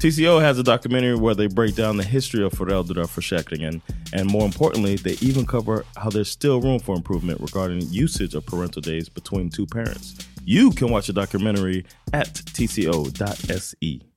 [0.00, 3.80] TCO has a documentary where they break down the history of föräldraförsäkringen
[4.14, 8.46] and more importantly, they even cover how there's still room for improvement regarding usage of
[8.46, 10.14] parental days between two parents.
[10.44, 14.13] You can watch the documentary at tco.se.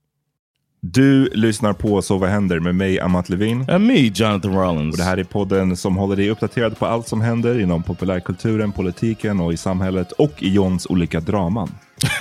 [0.91, 3.69] Du lyssnar på Så vad händer med mig, Amat Levin.
[3.69, 4.93] And me, Jonathan Rollins.
[4.93, 8.71] Och det här är podden som håller dig uppdaterad på allt som händer inom populärkulturen,
[8.71, 11.71] politiken och i samhället och i Johns olika draman.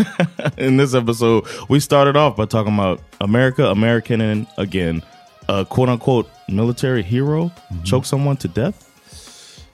[0.56, 5.02] In this episode, we started off by talking about America, American, and again,
[5.46, 7.50] a quote unquote military hero
[7.84, 8.78] choked someone to death.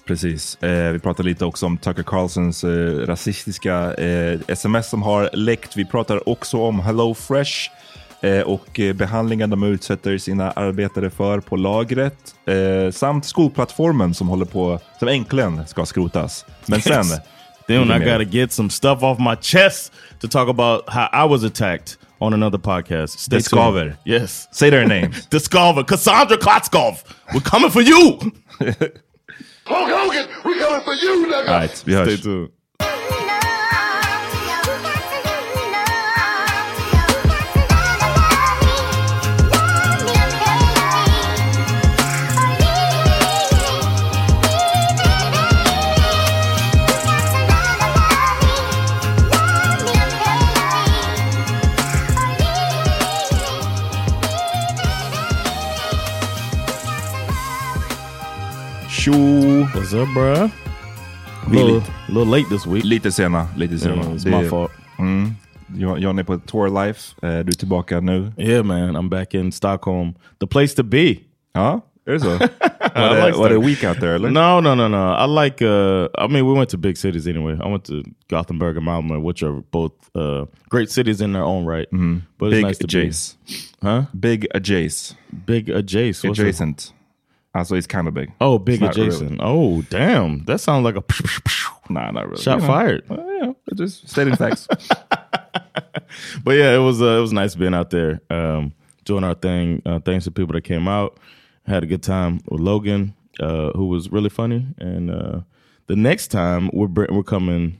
[0.06, 0.62] Precis.
[0.62, 5.76] Eh, vi pratade lite också om Tucker Carlsons eh, rasistiska eh, sms som har läckt.
[5.76, 7.70] Vi pratar också om Hello Fresh
[8.47, 12.34] och eh, behandlingen de utsätter sina arbetare för på lagret.
[12.47, 16.47] Eh, samt skolplattformen som håller på, som äntligen ska skrotas.
[16.66, 16.93] Men sen...
[16.93, 17.19] Yes.
[17.66, 18.19] Then I Mycket mer.
[18.19, 21.97] got to get some stuff off my chest to talk about how I was attacked
[22.19, 23.19] on another podcast.
[23.19, 23.97] Stay skaver.
[24.05, 24.49] Yes.
[24.53, 25.27] Say their names.
[25.31, 25.84] Discover.
[25.84, 26.94] Cassandra Klotskov.
[27.33, 28.19] We're coming for you.
[29.65, 31.49] Hulk Hogan, we coming for you, nigga.
[31.49, 32.22] All right, vi Stay hörs.
[32.22, 32.49] tuned.
[59.74, 60.51] What's up, bruh?
[61.51, 62.84] Vi är Little, lite, little late this week.
[62.84, 63.48] lite sena.
[63.57, 63.95] Lite sena.
[63.95, 64.72] Yeah, it's Det- my fault.
[64.98, 65.30] Mm.
[65.77, 67.15] Jag, jag är på tour life.
[67.22, 68.33] Eh, du är tillbaka nu.
[68.36, 68.97] Yeah, man.
[68.97, 70.15] I'm back in Stockholm.
[70.41, 71.16] The place to be.
[71.53, 72.34] Ja, är det så?
[72.34, 72.39] I
[72.95, 74.30] Var det, var det week out there eller?
[74.30, 75.15] No, no, no, no.
[75.24, 75.65] I like.
[75.65, 77.54] Uh, I mean, we went to big cities anyway.
[77.54, 77.92] I went to
[78.30, 81.89] Gothenburg and Malmö, which are both uh, great cities in their own right.
[82.39, 83.36] But it's Big nice to Jace.
[83.47, 84.03] be, huh?
[84.21, 85.15] Big adjace.
[85.47, 86.24] Big adjacent.
[86.30, 86.47] What's it?
[86.47, 86.92] Adjacent.
[87.54, 88.33] Alltså it's kind of big.
[88.41, 89.31] Oh, big adjacent.
[89.33, 89.41] really.
[89.43, 90.45] Oh, damn.
[90.47, 91.04] That sounds like a
[91.91, 92.43] Nah, not really.
[92.43, 93.04] shot You know, fired.
[93.10, 94.66] uh, you know, just stating facts.
[96.45, 98.72] but yeah, it was uh, it was nice being out there, um,
[99.04, 99.83] doing our thing.
[99.84, 101.19] Uh, thanks to people that came out,
[101.66, 104.66] had a good time with Logan, uh, who was really funny.
[104.78, 105.41] And uh,
[105.89, 107.78] the next time we're br- we're coming,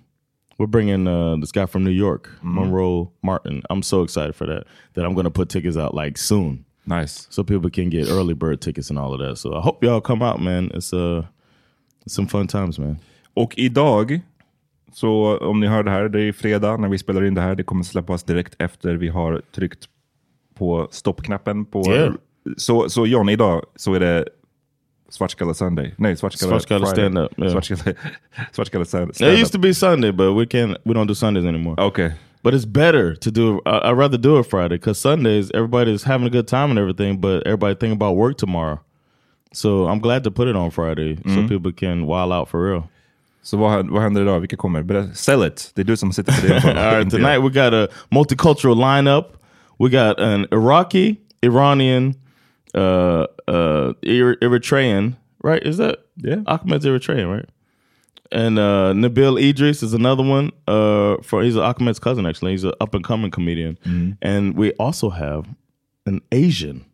[0.59, 3.63] we're bringing uh, this guy from New York, Monroe Martin.
[3.71, 4.65] I'm so excited for that.
[4.95, 7.27] That I'm going to put tickets out like soon, nice.
[7.31, 9.39] so people can get early bird tickets and all of that.
[9.39, 10.71] So I hope y'all come out, man.
[10.75, 11.25] It's uh,
[12.07, 12.97] it's some fun times, man.
[13.35, 14.21] Och idag,
[14.93, 17.55] så om ni hör det här, det är fredag när vi spelar in det här.
[17.55, 19.89] Det kommer släppas direkt efter vi har tryckt
[20.55, 21.65] på stoppknappen.
[21.65, 22.15] På, Yeah.
[22.57, 24.29] Så, så John, idag så är det
[25.09, 25.95] Svartskalle Sunday.
[25.99, 26.95] Nej, Svartskalle Svartskalle Friday.
[27.11, 27.53] stand-up, yeah.
[27.53, 27.95] Svartskalle,
[28.53, 29.39] Svartskalle stand- It stand-up.
[29.41, 30.77] used to be Sunday, but we can't.
[30.85, 31.85] We don't do Sundays anymore.
[31.87, 32.11] Okay.
[32.43, 33.61] But it's better to do.
[33.67, 37.21] I, I'd rather do it Friday because Sundays everybody's having a good time and everything,
[37.21, 38.81] but everybody think about work tomorrow.
[39.53, 42.89] So I'm glad to put it on Friday so people can wild out for real.
[43.43, 44.41] Så vad, vad händer idag?
[44.41, 45.15] Vilka kommer?
[45.15, 45.73] Sell it!
[45.75, 46.65] Det är du som sitter på det.
[46.65, 49.25] All right, tonight we got a multicultural lineup.
[49.79, 52.15] We got an Iraqi, Iranian,
[52.75, 55.15] uh, uh, Eritrean.
[55.45, 55.63] Right?
[55.67, 56.43] Is that Yeah.
[56.47, 57.49] Ahmed's Eritrean, right?
[58.33, 60.51] And uh, Nabil Idris is another one.
[60.67, 62.53] Uh, for he's Ahmed's cousin actually.
[62.53, 63.77] He's an up and coming comedian.
[64.23, 65.47] And we also have
[66.07, 66.85] an Asian,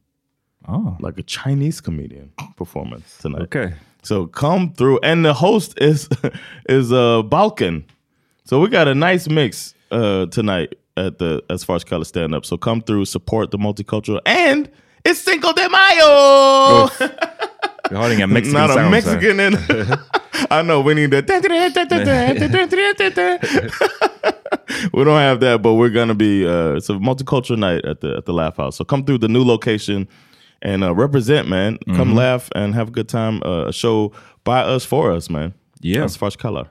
[0.68, 3.42] Oh, like a Chinese comedian performance tonight.
[3.42, 3.72] okay.
[4.02, 6.08] So come through, and the host is
[6.68, 7.84] is uh Balkan.
[8.44, 12.34] So we got a nice mix uh tonight at the as far as color stand
[12.34, 12.44] up.
[12.44, 14.68] So come through, support the multicultural, and
[15.04, 16.88] it's Cinco de Mayo.
[17.90, 19.54] Vi har inga Mexican Not a sounds Mexican in.
[20.50, 21.28] I know we need that.
[24.92, 26.46] we don't have that, but we're gonna be.
[26.46, 28.76] Uh, it's a multicultural night at the at the Laugh House.
[28.76, 30.08] So come through the new location
[30.62, 31.78] and uh, represent, man.
[31.96, 33.42] Come laugh and have a good time.
[33.44, 34.12] Uh, a show
[34.44, 35.54] by us for us, man.
[35.80, 36.04] Yeah.
[36.04, 36.68] as far color.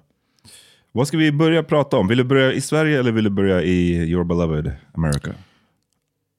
[0.91, 2.07] Vad ska vi börja prata om?
[2.07, 5.33] Vill du börja i Sverige eller vill du börja i your beloved America?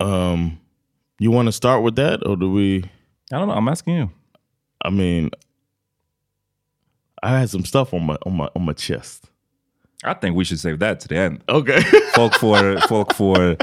[0.00, 0.58] Um,
[1.20, 2.76] you want to start with that, or do we?
[2.76, 2.82] I
[3.30, 4.08] don't know, I'm asking you.
[4.84, 5.30] I mean,
[7.22, 9.24] I had some stuff on my on my on my chest.
[10.04, 11.40] I think we should save that to the end.
[11.48, 11.80] Okay.
[12.14, 12.88] Folk får...
[12.88, 13.56] folk får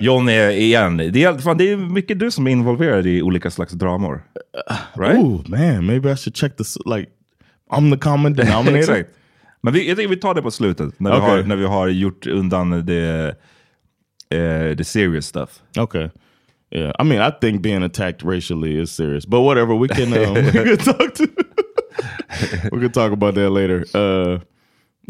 [0.00, 0.96] John är igen.
[0.96, 4.22] Det är, fan, det är mycket du som är involverad i olika slags dramor.
[4.94, 5.18] Right?
[5.18, 6.78] Oh man, maybe I should check this.
[6.86, 7.10] Like,
[7.70, 8.78] I'm the common denominator.
[8.78, 9.10] Exakt.
[9.60, 11.00] Men vi, jag tycker vi tar det på slutet.
[11.00, 11.30] När, vi, Okej.
[11.30, 13.34] har, när vi har gjort undan det,
[14.34, 15.50] uh, the serious stuff.
[15.78, 16.08] Okay.
[16.74, 19.74] Yeah, I mean, I think being attacked racially is serious, but whatever.
[19.74, 21.26] We can um, we can talk to.
[22.72, 23.84] We can talk about that later.
[23.94, 24.40] Uh,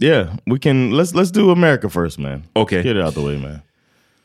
[0.02, 0.90] yeah, we can.
[0.90, 2.42] Let's let's do America first, man.
[2.54, 2.82] Okej.
[2.82, 3.60] get it out the way, man.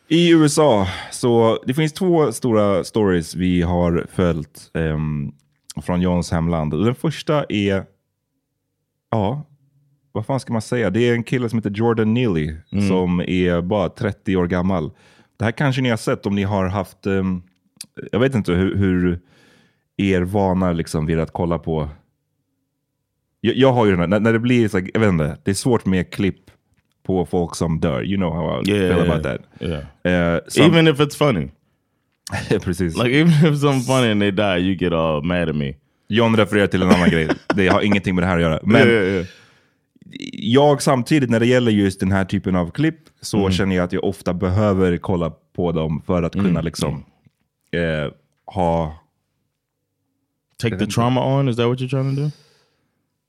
[0.10, 5.32] I USA, så det finns två stora stories vi har följt ehm,
[5.82, 6.86] från Johns hemland.
[6.86, 7.86] Den första är,
[9.12, 9.44] ja,
[10.12, 10.90] vad fan ska man säga?
[10.90, 12.56] Det är en kille som heter Jordan Neely
[12.90, 14.92] som är bara 30 år gammal.
[15.38, 17.42] Det här kanske ni har sett om ni har haft, ehm,
[18.12, 19.20] jag vet inte hur, hur
[19.98, 21.90] er vana liksom vid att kolla på
[23.48, 25.52] jag, jag har ju den här, när, när det blir så jag vet inte, det
[25.52, 26.52] är svårt med klipp
[27.04, 28.04] på folk som dör.
[28.06, 29.42] You know how I Yeah, feel about that.
[30.04, 30.34] Yeah.
[30.36, 31.50] Eh, som- Even if it's funny,
[32.64, 32.98] Precis.
[32.98, 35.74] like even if something funny and they die, you get all mad at me.
[36.10, 37.28] John refererar till en annan grej.
[37.56, 38.60] Det har ingenting med det här att göra.
[38.64, 39.26] Men yeah, yeah,
[40.34, 43.52] jag samtidigt, när det gäller just den här typen av klipp, så Mm.
[43.52, 46.46] känner jag att jag ofta behöver kolla på dem för att Mm.
[46.48, 47.04] kunna liksom
[47.72, 48.12] eh,
[48.46, 48.94] ha...
[50.62, 51.50] Take the trauma on.
[51.50, 52.30] Is that what you're trying to do?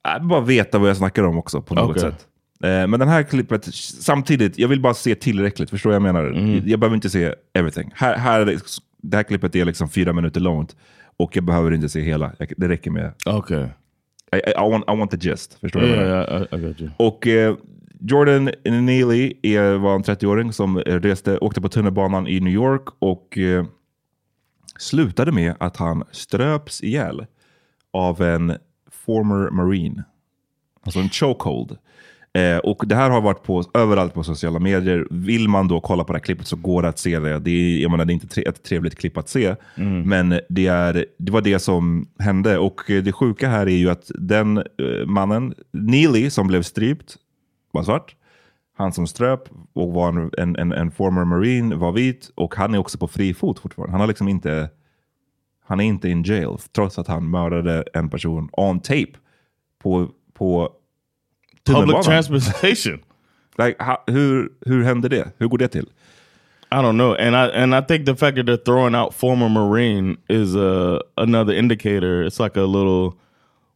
[0.09, 2.00] Äh, bara veta vad jag snackar om också på något Okej.
[2.02, 2.26] sätt.
[2.64, 5.71] Eh, men den här klippet, samtidigt, jag vill bara se tillräckligt.
[5.71, 6.25] Förstår jag menar?
[6.25, 6.62] Mm.
[6.69, 7.90] Jag behöver inte se everything.
[7.95, 10.76] Här, här, är det- här klippet är liksom fyra minuter långt
[11.17, 12.33] och jag behöver inte se hela.
[12.38, 13.12] Jag, det räcker med...
[13.26, 13.62] Okay.
[14.33, 15.59] I, I, I, want, I want the gist.
[15.61, 16.49] Förstår Yeah, jag menar?
[16.52, 16.90] yeah, I, I.
[16.97, 17.57] Och eh,
[18.00, 23.38] Jordan Neely är, var en 30-åring som reste, åkte på tunnelbanan i New York och
[23.38, 23.64] eh,
[24.78, 27.26] slutade med att han ströps ihjäl
[27.93, 28.57] av en
[29.08, 30.04] former marine.
[30.84, 31.76] Alltså en chokehold.
[32.32, 35.06] Eh, och det här har varit på, överallt på sociala medier.
[35.10, 37.38] Vill man då kolla på det här klippet så går det att se det.
[37.38, 39.56] Det är, jag menar, det är inte tre, ett trevligt klipp att se,
[40.04, 42.58] men det, är, det var det som hände.
[42.58, 47.16] Och eh, det sjuka här är ju att den eh, mannen, Neely, som blev strypt,
[47.72, 48.14] var svart.
[48.76, 49.40] Han som ströp
[49.72, 53.08] och var en, en, en, en former marine var vit och han är också på
[53.08, 53.92] fri fot fortfarande.
[53.92, 54.68] Han har liksom inte
[55.68, 59.12] han är inte in jail trots att han mördade en person on tape
[59.78, 60.72] på, på
[61.64, 62.98] Public transportation.
[63.58, 65.32] Like, ha, hur, hur hände det?
[65.38, 65.87] Hur går det till?
[66.70, 69.48] I don't know, and I and I think the fact that they're throwing out former
[69.48, 72.22] Marine is uh, another indicator.
[72.22, 73.18] It's like a little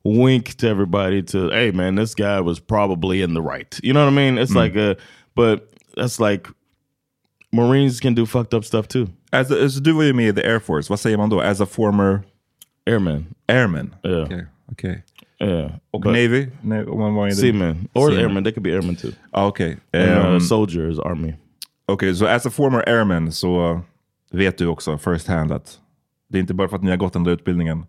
[0.05, 3.81] wink to everybody to, hey man, this guy was probably in the right.
[3.83, 4.39] You know what I mean?
[4.39, 4.97] It's like a,
[5.35, 6.49] but that's like
[7.51, 9.09] Marines can do fucked up stuff too.
[9.33, 11.41] As a, alltså, du var ju med i the Air Force, vad säger man då?
[11.41, 12.21] As a former
[12.91, 13.95] Airman, airman?
[14.05, 14.23] Yeah.
[14.25, 14.47] Okej.
[14.73, 15.03] okej.
[15.41, 16.47] yeah, Och Navy?
[16.63, 18.25] Nej, om man var i the- seaman or Seaman.
[18.25, 19.11] airman, they could be airmen too.
[19.31, 19.47] Ah.
[19.47, 19.61] And,
[19.95, 21.35] uh, Ehm, soldier is army.
[21.87, 23.81] Okej, så as a former airman så
[24.33, 25.79] vet du också first hand att
[26.29, 27.85] det är inte bara för att ni har gått den där utbildningen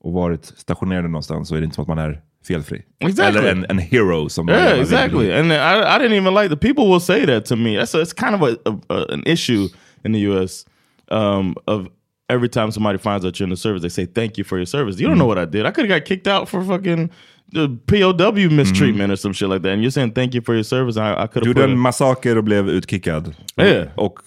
[0.00, 2.82] och varit stationerade någonstans så är det inte som att man är felfri.
[2.98, 3.38] Exactly.
[3.40, 5.32] Eller en, en hero som Yeah, exactly.
[5.32, 7.70] And I, I didn't even like the people will say that to me.
[7.80, 9.68] That's a, it's kind of a, a- an issue
[10.04, 10.66] in the U.S.
[11.10, 11.88] Um, of
[12.28, 14.66] every time somebody finds out you're in the service, they say thank you for your
[14.66, 14.98] service.
[14.98, 15.66] You don't know what I did.
[15.66, 17.10] I could have got kicked out for fucking
[17.52, 19.68] the POW mistreatment or some shit like that.
[19.72, 20.96] And you're saying thank you for your service.
[20.96, 23.34] I, I could have en massaker och blev utkickad.
[23.56, 23.88] Yeah.
[23.96, 24.20] Och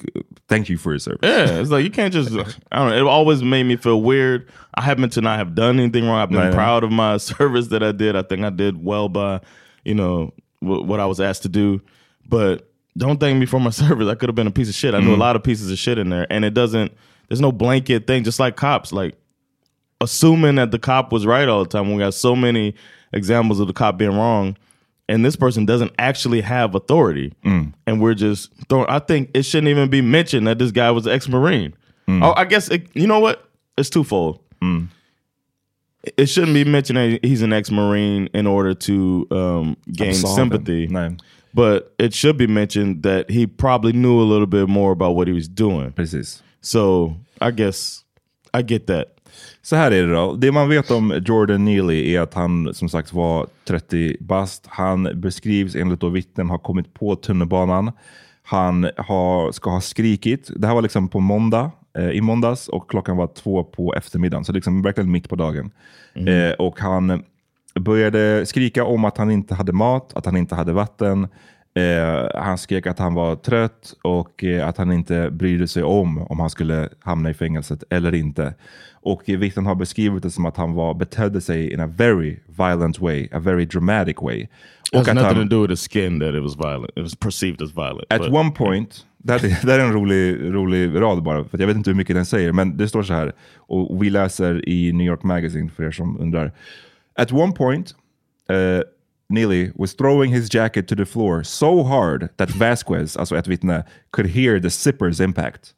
[0.47, 1.19] thank you for your service.
[1.23, 2.29] Yeah, it's like you can't just.
[2.71, 2.95] I don't know.
[2.97, 4.47] It always made me feel weird.
[4.75, 6.19] I happen to not have done anything wrong.
[6.19, 6.53] I've been Right.
[6.53, 8.15] proud of my service that I did.
[8.15, 9.41] I think I did well by,
[9.83, 10.31] you know,
[10.61, 11.81] what I was asked to do.
[12.25, 14.07] But don't thank me for my service.
[14.07, 14.93] I could have been a piece of shit.
[14.93, 15.21] I knew a mm-hmm.
[15.21, 16.91] lot of pieces of shit in there, and it doesn't.
[17.27, 18.23] There's no blanket thing.
[18.23, 19.15] Just like cops, like
[20.01, 21.91] assuming that the cop was right all the time.
[21.91, 22.75] We got so many
[23.13, 24.57] examples of the cop being wrong,
[25.07, 27.73] and this person doesn't actually have authority, mm.
[27.85, 28.87] and we're just throwing.
[28.89, 31.73] I think it shouldn't even be mentioned that this guy was ex-marine.
[32.07, 32.23] Mm.
[32.23, 33.47] Oh, I guess it, you know what?
[33.77, 34.39] It's twofold.
[34.61, 34.87] Mm.
[36.17, 40.87] It shouldn't be mentioned that he's an ex-marine in order to um, gain sympathy.
[40.87, 41.17] him.
[41.51, 45.27] But it should be mentioned that he probably knew a little bit more about what
[45.27, 45.91] he was doing.
[45.91, 46.43] precis.
[46.61, 48.03] So I guess
[48.53, 49.05] I get that.
[49.61, 50.35] Så här är det då.
[50.35, 54.65] Det man vet om Jordan Neely är att han som sagt var 30 bast.
[54.67, 57.91] Han beskrivs enligt då vittnen ha kommit på tunnelbanan.
[58.43, 60.51] Han har, ska ha skrikit.
[60.55, 64.45] Det här var liksom på måndag, eh, i måndags och klockan var två på eftermiddagen.
[64.45, 65.71] Så liksom verkligen mitt på dagen.
[66.13, 67.23] Eh, och han
[67.79, 71.27] började skrika om att han inte hade mat, att han inte hade vatten.
[71.73, 76.17] Eh, han skrek att han var trött och eh, att han inte brydde sig om
[76.21, 78.53] om han skulle hamna i fängelset eller inte.
[79.01, 82.39] Och eh, vittnen har beskrivit det som att han var, betedde sig in a very
[82.57, 84.37] violent way, a very dramatic way.
[84.41, 84.49] It
[84.93, 86.89] has nothing han, to do with his skin that it was violent.
[86.95, 88.13] It was perceived as violent.
[88.13, 91.67] At but- one point, är- det här är en rolig, rolig rad bara, för jag
[91.67, 94.91] vet inte hur mycket den säger, men det står så här, och vi läser i
[94.93, 96.51] New York Magazine för er som undrar.
[97.19, 97.93] At one point,
[98.49, 98.81] uh,
[99.29, 103.83] Neely was throwing his jacket to the floor so hard that Vasquez, alltså ett vittne,
[104.11, 105.73] could hear the zippers impact.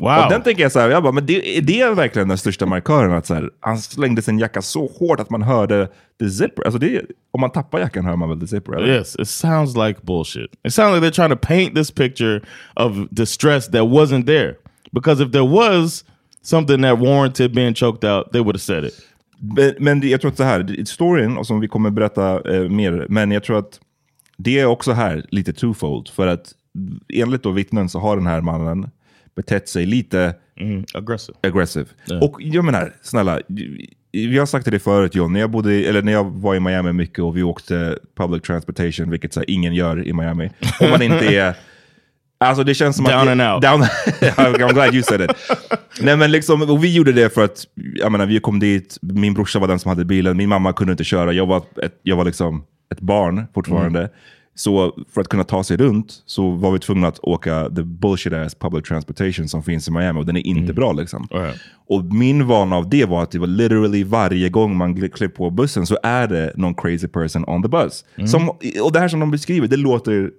[0.00, 0.24] wow.
[0.24, 2.66] Och den tänker jag så här, jag bara, men det, är det verkligen den största
[2.66, 3.12] markören?
[3.12, 5.88] Att så här, han slängde sin jacka så hårt att man hörde
[6.20, 6.62] the zipper.
[6.64, 8.72] Alltså det, om man tappar jackan hör man väl the zipper?
[8.72, 8.88] Eller?
[8.88, 10.50] Yes, it sounds like bullshit.
[10.64, 12.40] It sounds like they're trying to paint this picture
[12.74, 14.54] of distress that wasn't there.
[14.92, 16.04] Because if there was
[16.42, 18.94] something that warranted being choked out, they would have said it.
[19.78, 23.30] Men, jag tror att så här, storyn, och som vi kommer berätta eh, mer, men
[23.30, 23.80] jag tror att
[24.36, 26.08] det är också här lite twofold.
[26.08, 26.52] För att
[27.08, 28.90] enligt då vittnen så har den här mannen
[29.34, 30.34] betett sig lite
[30.94, 31.38] Aggressive.
[31.42, 31.86] aggressive.
[32.22, 33.40] Och jag menar, snälla,
[34.12, 36.92] vi har sagt det förut John, när jag, bodde, eller när jag var i Miami
[36.92, 40.50] mycket och vi åkte public transportation, vilket så här, ingen gör i Miami.
[40.80, 41.54] Om man inte är...
[42.44, 43.28] Alltså det känns som Down att...
[43.28, 43.62] and out.
[43.62, 43.82] Down,
[44.20, 45.30] I'm glad you said it.
[46.00, 49.58] Nej men liksom, vi gjorde det för att, jag menar vi kom dit, min brorsa
[49.58, 52.24] var den som hade bilen, min mamma kunde inte köra, jag var, ett, jag var
[52.24, 54.10] liksom ett barn fortfarande.
[54.56, 58.32] Så för att kunna ta sig runt så var vi tvungna att åka the bullshit
[58.32, 61.28] ass public transportation som finns i Miami och den är inte bra liksom.
[61.30, 61.56] Right.
[61.88, 65.50] Och min vana av det var att det var literally varje gång man klev på
[65.50, 68.04] bussen så är det någon crazy person on the bus.
[68.30, 68.48] Som,
[68.82, 70.30] och det här som de beskriver, det låter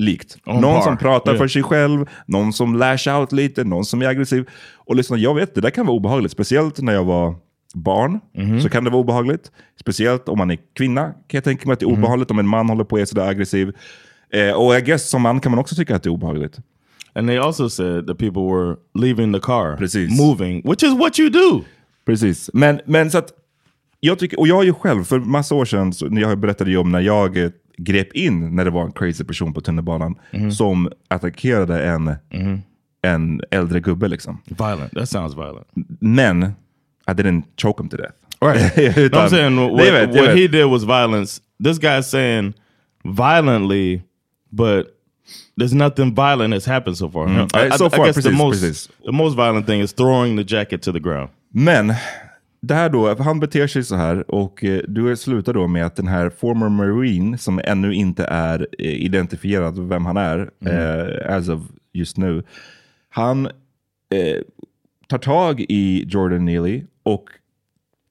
[0.00, 0.36] likt.
[0.46, 0.82] On någon par.
[0.82, 1.38] som pratar Yeah.
[1.42, 4.48] för sig själv, någon som lash out lite, någon som är aggressiv.
[4.76, 6.32] Och lyssna, jag vet, det där kan vara obehagligt.
[6.32, 7.34] Speciellt när jag var
[7.74, 8.20] barn
[8.62, 9.50] så kan det vara obehagligt.
[9.80, 12.48] Speciellt om man är kvinna kan jag tänka mig att det är obehagligt om en
[12.48, 13.72] man håller på och är sådär aggressiv.
[14.32, 16.58] Eh, och I guess som man kan man också tycka att det är obehagligt.
[17.14, 20.20] And they also said that people were leaving the car, Precis.
[20.20, 21.64] moving, which is what you do.
[22.06, 22.50] Precis.
[22.54, 23.28] Men, men så att,
[24.00, 26.70] jag tycker, och jag har ju själv, för massa år sedan, så, när jag berättade
[26.70, 27.50] ju om när jag eh,
[27.84, 30.18] grep in när det var en crazy person på tunnelbanan
[30.56, 32.14] som attackerade en,
[33.02, 34.08] en äldre gubbe.
[34.08, 34.38] Liksom.
[34.44, 34.92] Violent.
[34.92, 35.66] That sounds violent.
[36.00, 36.42] Men
[37.08, 38.14] I didn't choke him to death.
[38.40, 38.78] Right.
[38.98, 40.36] Utan- I'm saying what, vet, what vet.
[40.36, 41.40] he did was violence.
[41.64, 42.54] This guy's saying
[43.04, 44.02] violently,
[44.52, 44.96] but
[45.56, 47.26] there's nothing violent that's happened so far.
[47.26, 47.54] Mm.
[47.54, 48.88] Uh, so far, guess the precis, most precis.
[49.04, 51.28] the most violent thing is throwing the jacket to the ground.
[51.52, 51.96] Men
[52.62, 55.96] det här då, han beter sig så här och eh, du slutar då med att
[55.96, 61.48] den här former marine som ännu inte är eh, identifierad vem han är, eh, as
[61.48, 61.60] of
[61.92, 62.42] just nu.
[63.08, 64.40] Han eh,
[65.08, 67.24] tar tag i Jordan Neely och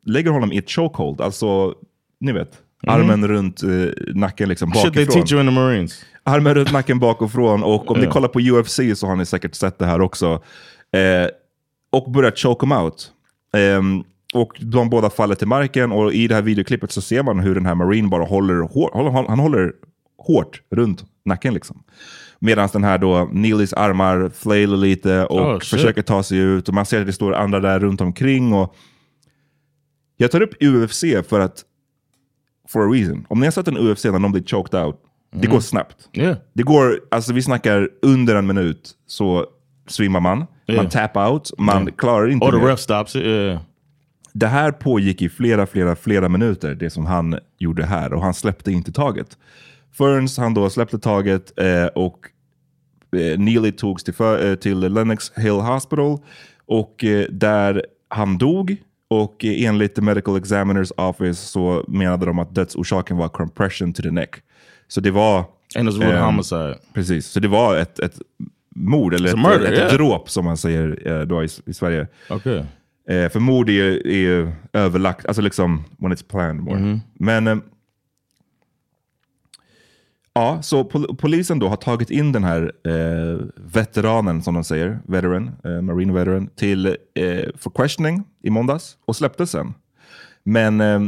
[0.06, 1.22] lägger honom i ett chokehold.
[1.22, 1.76] Alltså,
[2.20, 3.70] ni vet, armen runt eh,
[4.16, 5.14] nacken liksom Shit they bakifrån.
[5.22, 6.06] teach you in the Marines.
[6.24, 8.12] Armen runt nacken bakifrån och om ni Ja.
[8.12, 10.44] kollar på UFC så har ni säkert sett det här också.
[10.92, 11.30] Eh,
[11.90, 13.12] och börjar choke him out.
[13.54, 17.40] Ehm, och de båda faller till marken och i det här videoklippet så ser man
[17.40, 19.74] hur den här Marine bara håller, hår, han håller
[20.18, 21.84] hårt runt nacken liksom.
[22.40, 26.74] Medan den här då, Neelys armar flailar lite och Oh, försöker ta sig ut och
[26.74, 28.54] man ser att det står andra där runt omkring.
[28.54, 28.76] Och
[30.18, 31.64] jag tar upp UFC för att,
[32.70, 33.26] for a reason.
[33.30, 34.96] Om ni har sett en UFC när någon blir choked out,
[35.32, 36.10] det går snabbt.
[36.14, 36.38] Yeah.
[36.54, 39.46] Det går, alltså vi snackar under en minut så
[39.88, 40.84] svimmar man, Yeah.
[40.84, 41.96] man tap out, man Yeah.
[41.96, 43.24] klarar inte Or the ref stops it.
[43.26, 43.60] Yeah.
[44.34, 48.14] Det här pågick i flera, flera, flera minuter, det som han gjorde här.
[48.14, 49.38] Och han släppte inte taget.
[49.92, 52.18] Förrän han då släppte taget eh, och
[53.20, 56.18] eh, Neely togs till, för, eh, till Lennox Hill Hospital.
[56.66, 58.76] Och eh, där han dog.
[59.08, 64.02] Och eh, enligt the medical examiners office så menade de att dödsorsaken var compression to
[64.02, 64.36] the neck.
[64.88, 65.46] Så det var...
[65.76, 66.78] And real ehm, homicide.
[66.94, 68.20] Precis, så det var ett, ett
[68.76, 69.94] mord, eller It's ett, murder, ett yeah.
[69.94, 72.08] dråp som man säger eh, då i, i Sverige.
[72.30, 72.64] Okay.
[73.10, 76.80] Eh, för mord är ju är ju överlagt, alltså liksom when it's planned more.
[76.80, 77.00] Mhm.
[77.14, 77.58] Men eh,
[80.34, 85.00] ja, så pol polisen då har tagit in den här eh, veteranen som de säger,
[85.06, 86.94] veteran, eh, marine veteran, till eh,
[87.58, 89.74] för questioning i måndags och släppte sen.
[90.44, 91.00] Men eh,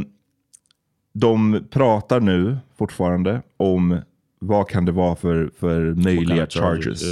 [1.14, 4.00] de pratar nu fortfarande om
[4.38, 7.02] vad kan det vara för, för möjliga of charges.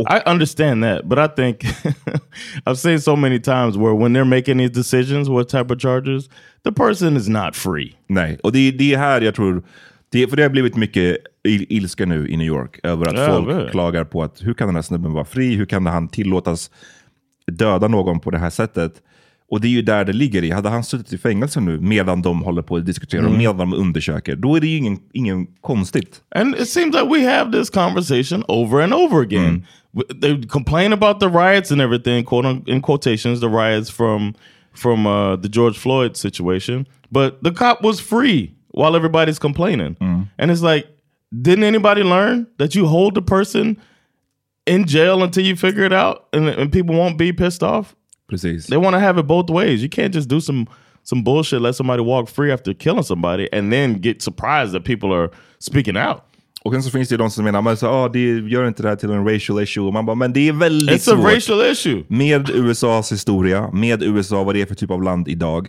[0.00, 1.64] I understand that, but I think
[2.66, 6.28] I've seen so many times where when they're making these decisions, what type of charges,
[6.64, 7.92] the person is not free.
[8.08, 9.62] Nej, och det, det är här jag tror,
[10.12, 11.16] det, för det har blivit mycket
[11.48, 13.68] il, ilska nu i New York över att Ja, folk väl.
[13.70, 15.54] klagar på att hur kan den här snubben vara fri?
[15.54, 16.70] Hur kan han tillåtas
[17.52, 18.92] döda någon på det här sättet?
[19.50, 20.50] Och det är ju där det ligger i.
[20.50, 23.38] Hade han suttit i fängelse nu medan de håller på att diskutera och Mm.
[23.38, 26.20] medan de undersöker, då är det ju ingen, ingen konstigt.
[26.34, 29.44] And it seems like we have this conversation over and over again.
[29.44, 29.62] W-
[30.14, 34.34] They complain about the riots and everything, quote un- in quotations, the riots from
[34.72, 36.86] from uh, the George Floyd situation.
[37.10, 39.96] But the cop was free while everybody's complaining,
[40.38, 40.86] and it's like,
[41.42, 43.76] didn't anybody learn that you hold the person
[44.66, 47.96] in jail until you figure it out, and, and people won't be pissed off?
[48.28, 48.66] Precis.
[48.66, 49.82] They want to have it both ways.
[49.82, 50.68] You can't just do some
[51.02, 55.12] some bullshit, let somebody walk free after killing somebody, and then get surprised that people
[55.14, 56.26] are speaking out.
[56.62, 58.82] Och sen så finns det ju de som menar, men så, ah, det gör inte
[58.82, 59.84] det här till en racial issue.
[59.84, 61.34] Och man bara, men det är väldigt It's a svårt.
[61.34, 62.04] racial issue.
[62.08, 65.68] Med USAs historia, med USA, vad det är för typ av land idag.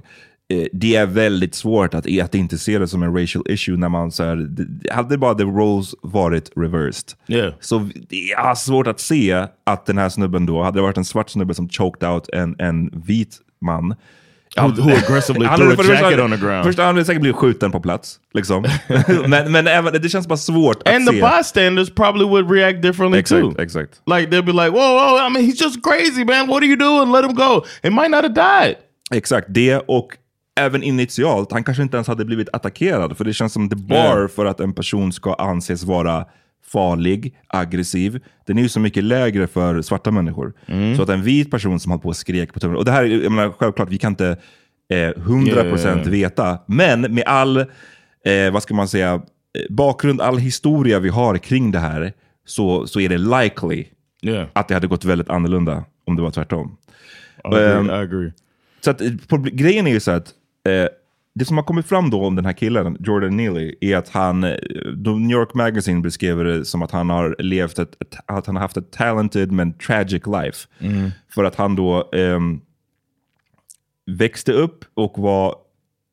[0.53, 3.89] Eh, det är väldigt svårt att, att inte se det som en racial issue när
[3.89, 7.09] man så här, det- hade bara the roles varit reversed.
[7.27, 7.53] Yeah.
[7.59, 11.05] Så det är svårt att se att den här snubben då, hade det varit en
[11.05, 13.95] svart snubbe som choked out en, en vit man.
[14.57, 16.63] Who- who aggressively Han threw a det första- jacket on the ground.
[16.65, 18.19] Först han hade säkert blivit skjuten på plats.
[18.33, 18.65] Liksom.
[19.27, 21.21] men, men även, det känns bara svårt att And the se.
[21.37, 23.61] bystanders probably would react differently Exakt, too.
[23.61, 24.01] exakt.
[24.05, 25.27] Like they'll be like, "Whoa, whoa!
[25.27, 26.47] I mean, he's just crazy, man.
[26.47, 27.11] What are you doing?
[27.11, 27.65] Let him go.
[27.83, 28.75] He might not have died."
[29.13, 30.07] Exakt, det och
[30.59, 33.17] även initialt, han kanske inte ens hade blivit attackerad.
[33.17, 34.29] För det känns som the bar Mm.
[34.29, 36.25] för att en person ska anses vara
[36.71, 40.53] farlig, aggressiv, den är ju så mycket lägre för svarta människor.
[40.65, 40.95] Mm.
[40.95, 43.03] Så att en vit person som håller på och skrek på tummen, och det här,
[43.03, 44.37] är- jag menar, självklart, vi kan inte
[44.93, 46.09] eh, 100% Yeah.
[46.09, 47.65] veta, men med all, eh,
[48.53, 49.21] vad ska man säga, eh,
[49.69, 52.13] bakgrund, all historia vi har kring det här,
[52.45, 53.85] så, så är det likely
[54.23, 54.47] Yeah.
[54.53, 56.77] att det hade gått väldigt annorlunda om det var tvärtom.
[57.43, 57.71] I agree.
[57.71, 58.31] Ehm, I agree.
[58.81, 60.27] så att, eh, proble- grejen är ju så att
[60.67, 60.87] eh,
[61.35, 64.43] det som har kommit fram då om den här killen, Jordan Neely, är att han,
[64.43, 64.55] eh,
[64.95, 68.77] New York Magazine beskriver det som att han har levt ett, att han har haft
[68.77, 70.67] ett talented men tragic life.
[71.29, 72.61] För att han då ehm,
[74.05, 75.55] växte upp och var,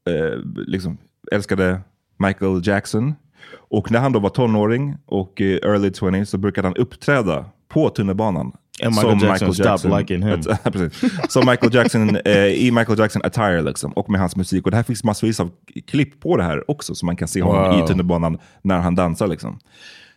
[0.08, 0.98] eh, liksom,
[1.32, 1.80] älskade
[2.18, 3.14] Michael Jackson.
[3.52, 7.90] Och när han då var tonåring och eh, early 20 så brukade han uppträda på
[7.90, 8.52] tunnelbanan.
[8.82, 10.42] And Michael Jackson stopped liking him.
[11.28, 14.64] Som Michael Jackson, eh, i Michael Jackson attire liksom, och med hans musik.
[14.64, 15.50] Och det här finns massvis av
[15.86, 17.84] klipp på det här också, så man kan se honom Wow.
[17.84, 19.26] i tunnelbanan när han dansar.
[19.26, 19.58] Liksom.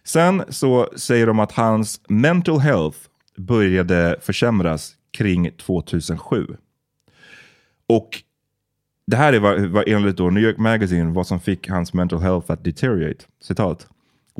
[0.03, 2.97] Sen så säger de att hans mental health
[3.37, 6.47] började försämras kring 2007.
[7.87, 8.09] Och
[9.07, 12.19] det här är vad, vad enligt då New York Magazine vad som fick hans mental
[12.19, 13.25] health att deteriorate.
[13.41, 13.87] Citat.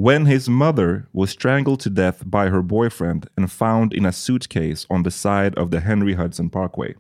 [0.02, 4.88] When his mother was strangled to death by her boyfriend and found in a suitcase
[4.90, 6.96] on the side of the Henry Hudson Parkway.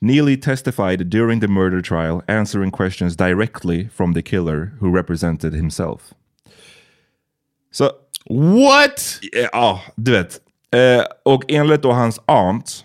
[0.00, 6.14] Neely testified during the murder trial, answering questions directly from the killer who represented himself.
[7.70, 7.92] Så,
[8.30, 9.20] What?
[9.52, 10.40] ja, du vet.
[10.72, 12.84] Eh, och enligt då hans aunt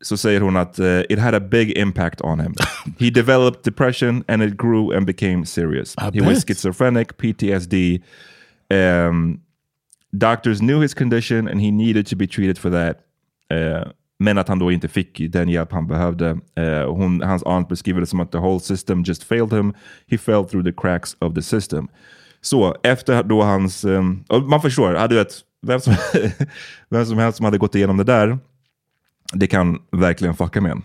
[0.00, 2.54] så säger hon att eh, it had a big impact on him.
[2.98, 5.94] He developed depression and it grew and became serious.
[5.98, 8.00] I He was schizophrenic, PTSD.
[8.74, 9.40] Um,
[10.12, 12.96] doctors knew his condition and he needed to be treated for that.
[13.50, 16.38] Eh, men att han då inte fick den hjälp han behövde.
[16.56, 19.74] Eh, hon, hans aunt beskriver det som att the whole system just failed him.
[20.06, 21.88] He fell through the cracks of the system.
[22.40, 23.84] Så efter då hans...
[23.84, 25.94] Um, man förstår, ja, du vet, vem som,
[26.90, 28.38] vem som helst som hade gått igenom det där,
[29.32, 30.82] det kan verkligen fucka med en.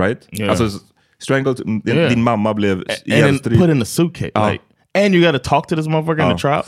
[0.00, 0.28] Right?
[0.32, 0.50] Yeah.
[0.50, 0.80] Alltså,
[1.18, 2.10] strangled, din, Yeah.
[2.10, 3.60] din mamma blev ihjälstrypt.
[3.60, 4.30] put in a suitcase.
[4.34, 4.50] Ja.
[4.50, 4.64] Like,
[5.04, 6.36] and you got to talk to this motherfucker in Ja.
[6.36, 6.62] the trial.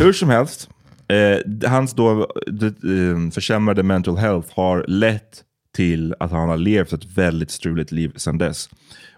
[0.00, 0.68] Hur som helst,
[1.08, 5.42] eh, hans då det, eh, försämrade mental health har lett
[5.76, 8.68] till att han har levt ett väldigt struligt liv sedan dess.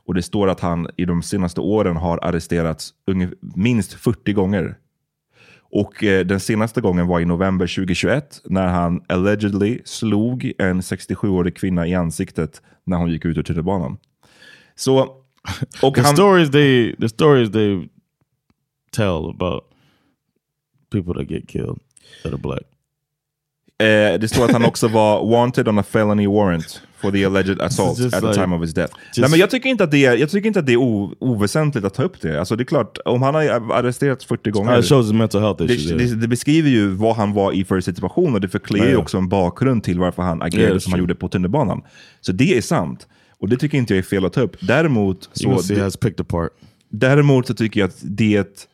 [0.07, 2.91] Och det står att han i de senaste åren har arresterats
[3.57, 4.77] minst 40 gånger.
[5.71, 11.57] Och eh, den senaste gången var i november 2021 när han allegedly slog en 67-årig
[11.57, 13.97] kvinna i ansiktet när hon gick ut ur tunnelbanan.
[14.75, 15.09] Så,
[15.83, 17.89] och The han, stories they the stories they
[18.97, 19.63] tell about
[20.93, 21.79] people that get killed
[22.23, 22.63] that are black.
[23.79, 27.61] Eh, det står att han också var wanted on a felony warrant for the alleged
[27.61, 28.95] assault at the like- time of his death.
[29.17, 31.15] Nej, men jag tycker inte att det är, jag tycker inte att det är o,
[31.19, 32.39] oväsentligt att ta upp det.
[32.39, 35.63] Alltså, det är klart, om han har arresterats 40 gånger, it shows his mental health
[35.65, 35.85] issues.
[35.85, 36.11] det, yeah.
[36.11, 38.99] det, det beskriver ju vad han var i för situation och det förklarar ju Ja.
[38.99, 41.03] också en bakgrund till varför han agerade det är som han true.
[41.03, 41.83] gjorde på tunnelbanan.
[42.21, 43.07] Så det är sant.
[43.39, 44.57] Och det tycker inte jag är fel att ta upp.
[44.61, 45.49] Däremot you så...
[45.51, 46.51] can see how it's picked apart.
[46.89, 48.69] Däremot så tycker jag att det...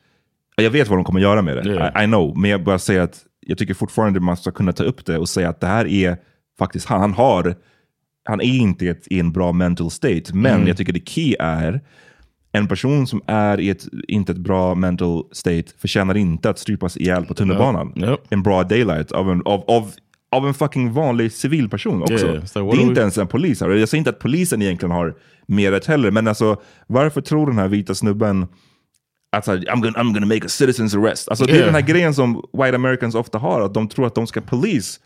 [0.62, 1.68] Jag vet vad de kommer göra med det.
[1.70, 2.02] Yeah.
[2.02, 2.38] I, I know.
[2.38, 5.28] Men jag bara säger att jag tycker fortfarande man ska kunna ta upp det och
[5.28, 6.16] säga att det här är
[6.58, 7.00] faktiskt han.
[7.00, 7.54] Han har...
[8.24, 10.22] Han är inte ett, i en bra mental state.
[10.34, 10.68] Men Mm.
[10.68, 11.80] jag tycker det key är
[12.52, 16.96] en person som är i ett inte ett bra mental state förtjänar inte att strypas
[16.96, 17.92] ihjäl på tunnelbanan.
[17.96, 18.08] Yep.
[18.08, 18.20] Yep.
[18.30, 19.90] En bra daylight av en, av, av,
[20.30, 22.14] av en fucking vanlig civilperson också.
[22.26, 23.60] Yeah, what det är inte we- ens en polis.
[23.60, 23.70] här.
[23.70, 25.14] Jag säger inte att polisen egentligen har
[25.46, 28.46] mer rätt heller, men alltså varför tror den här vita snubben
[29.32, 31.28] att här, I'm, gonna, I'm gonna make a citizens arrest?
[31.28, 31.66] Alltså, Det är Yeah.
[31.66, 35.00] den här grejen som white americans ofta har, att de tror att de ska polis,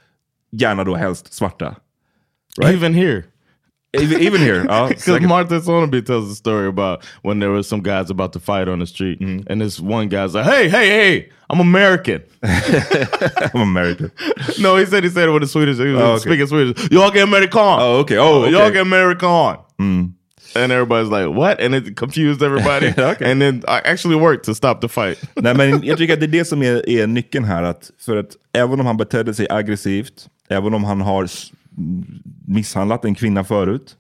[0.53, 1.75] gärna då helst svarta.
[2.63, 3.23] Even here.
[3.93, 4.61] Even, even here.
[4.63, 5.29] Because säkert.
[5.29, 8.81] Martha Soneby tells a story about when there was some guys about to fight on
[8.81, 9.53] the street, Mm-hmm.
[9.53, 12.21] and this one guy's like, "Hey, hey, hey, I'm American."
[13.55, 14.11] I'm American.
[14.61, 15.79] no, he said he said it with a Swedish.
[15.79, 16.21] He was Oh, okay.
[16.29, 16.91] speaking Swedish.
[16.91, 17.61] Y'all get American.
[17.61, 18.19] Oh, okay.
[18.19, 18.51] Oh, okay.
[18.53, 18.59] Mm.
[18.59, 20.16] y'all get American.
[20.57, 22.87] And everybody's like, "What?" And it confused everybody.
[23.13, 23.33] Okay.
[23.33, 25.19] And then I actually worked to stop the fight.
[25.35, 27.63] Nej, men jag tycker att det är det som är, är nyckeln här.
[27.63, 31.29] Att för att även om han betedde sig aggressivt, även om han har
[32.47, 33.97] misshandlat en kvinna förut,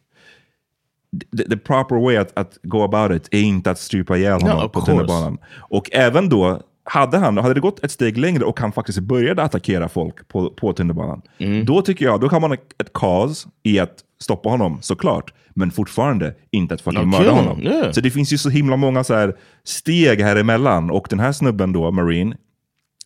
[1.36, 4.64] the, the proper way att, att go about it är inte att strypa ihjäl honom
[4.66, 5.38] of på tunnelbanan.
[5.56, 9.42] Och även då, hade, han, hade det gått ett steg längre och han faktiskt började
[9.42, 11.22] attackera folk på, på tunnelbanan,
[11.64, 15.32] då tycker jag, då kan man ha ett cause i att stoppa honom, såklart.
[15.54, 17.62] Men fortfarande inte att fucking mörda honom.
[17.62, 17.92] yeah.
[17.92, 20.90] Så det finns ju så himla många så här steg här emellan.
[20.90, 22.36] Och den här snubben då, Marine,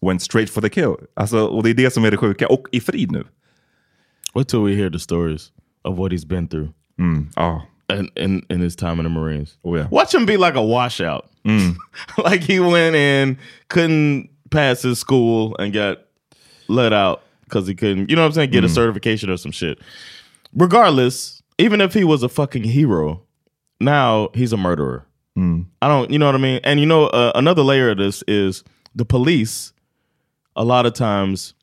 [0.06, 0.94] went straight for the kill.
[1.16, 2.48] Alltså, och det är det som är det sjuka.
[2.48, 3.24] Och i frid nu.
[4.34, 5.52] Wait till we hear the stories
[5.84, 6.68] of what he's been through
[7.36, 7.62] Ja.
[7.98, 9.58] in, in, in his time in the Marines.
[9.62, 9.88] Oh, yeah.
[9.92, 11.24] Watch him be like a washout.
[12.24, 15.98] like he went in, couldn't pass his school, and got
[16.68, 19.52] let out because he couldn't, you know what I'm saying, get a certification or some
[19.52, 19.78] shit.
[20.54, 23.22] Regardless, even if he was a fucking hero,
[23.80, 25.06] now he's a murderer.
[25.80, 26.60] I don't, you know what I mean?
[26.64, 29.72] And you know, uh, another layer of this is the police,
[30.56, 31.54] a lot of times,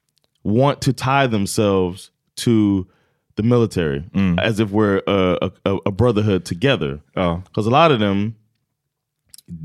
[0.44, 2.88] want to tie themselves to
[3.36, 4.04] the military
[4.40, 7.02] as if we're a, a, a brotherhood together.
[7.46, 8.36] Because a lot of them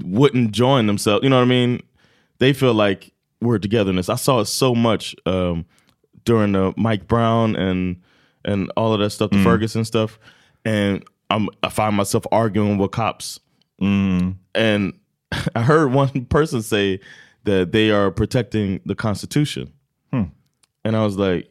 [0.04, 1.22] wouldn't join themselves.
[1.22, 1.82] You know what I mean?
[2.38, 4.08] They feel like we're togetherness.
[4.08, 5.64] I saw it so much um,
[6.24, 8.02] during the Mike Brown and
[8.44, 9.44] and all of that stuff, the mm.
[9.44, 10.18] Ferguson stuff,
[10.64, 13.40] and I'm I find myself arguing with cops.
[13.81, 14.37] Mm.
[14.55, 14.92] And
[15.55, 17.00] I heard one person say
[17.44, 19.72] that they are protecting the Constitution,
[20.12, 20.24] hmm.
[20.85, 21.48] and I was like.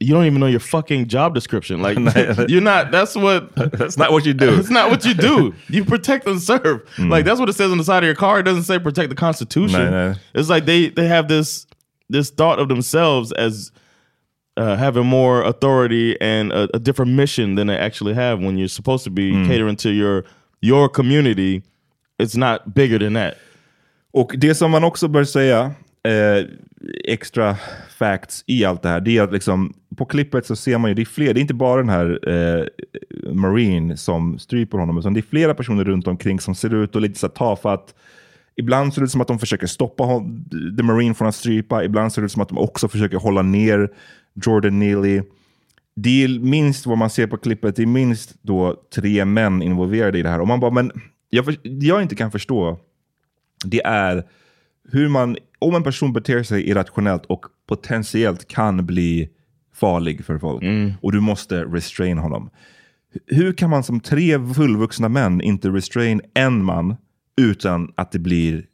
[0.00, 1.82] You don't even know your fucking job description.
[1.82, 1.98] Like
[2.48, 2.92] you're not.
[2.92, 4.56] That's what That's not what you do.
[4.56, 5.52] it's not what you do.
[5.68, 6.88] You protect and serve.
[6.94, 7.08] Hmm.
[7.08, 8.38] Like that's what it says on the side of your car.
[8.38, 9.80] It doesn't say protect the Constitution.
[9.80, 10.18] No, no.
[10.34, 11.66] It's like they they have this
[12.08, 13.72] this thought of themselves as
[14.58, 18.68] uh, having more authority and a, a different mission than they actually have when you're
[18.68, 20.24] supposed to be catering to your
[20.60, 21.62] your community.
[22.18, 23.34] It's not bigger than that.
[24.12, 26.46] Och det som man också bör säga, eh,
[27.04, 27.56] extra
[27.98, 30.94] facts i allt det här, det är att liksom, på klippet så ser man ju,
[30.94, 32.64] det är fler, det är inte bara den här eh,
[33.32, 37.00] Marine som stryper honom, utan det är flera personer runt omkring som ser ut och
[37.00, 37.94] lite så här tafatt,
[38.58, 40.04] Ibland ser det ut som att de försöker stoppa
[40.76, 41.84] The Marine från att strypa.
[41.84, 43.90] Ibland ser det ut som att de också försöker hålla ner
[44.34, 45.22] Jordan Neely.
[45.94, 50.18] Det är minst vad man ser på klippet, det är minst då tre män involverade
[50.18, 50.40] i det här.
[50.40, 50.92] Och man bara, men
[51.30, 52.78] jag, jag inte kan förstå,
[53.64, 54.24] det är
[54.92, 59.28] hur man, om en person beter sig irrationellt och potentiellt kan bli
[59.74, 60.62] farlig för folk
[61.02, 62.50] och du måste restrain honom.
[63.26, 66.96] Hur kan man som tre fullvuxna män inte restrain en man
[67.40, 68.64] utan att det blir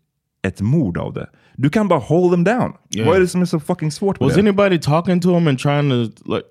[0.44, 1.26] ett mord av det?
[1.57, 2.72] Du kan bara hold them down.
[2.94, 3.09] Yeah.
[3.09, 4.40] Vad är det som är så fucking svårt med Was det?
[4.40, 5.96] anybody talking to him and trying to
[6.35, 6.46] like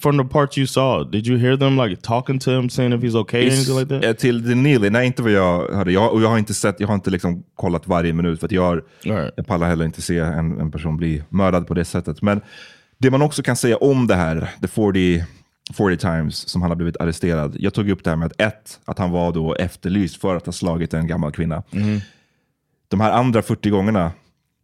[0.00, 1.10] from the parts you saw?
[1.12, 3.88] Did you hear them like talking to him, saying if he's okay or anything like
[3.88, 4.04] that?
[4.04, 5.92] Eh, Till The Neely, nej inte vad jag hörde.
[5.92, 8.52] Jag, och jag har inte sett, jag har inte liksom kollat varje minut för att
[8.52, 9.32] jag, har, Right.
[9.36, 12.22] jag pallar heller inte se en, en person bli mördad på det sättet.
[12.22, 12.40] Men
[12.98, 15.24] det man också kan säga om det här, the 40,
[15.74, 17.56] 40 times som han har blivit arresterad.
[17.58, 20.46] Jag tog upp det här med att ett, att han var då efterlyst för att
[20.46, 21.62] ha slagit en gammal kvinna.
[22.88, 24.10] De här andra 40 gångerna,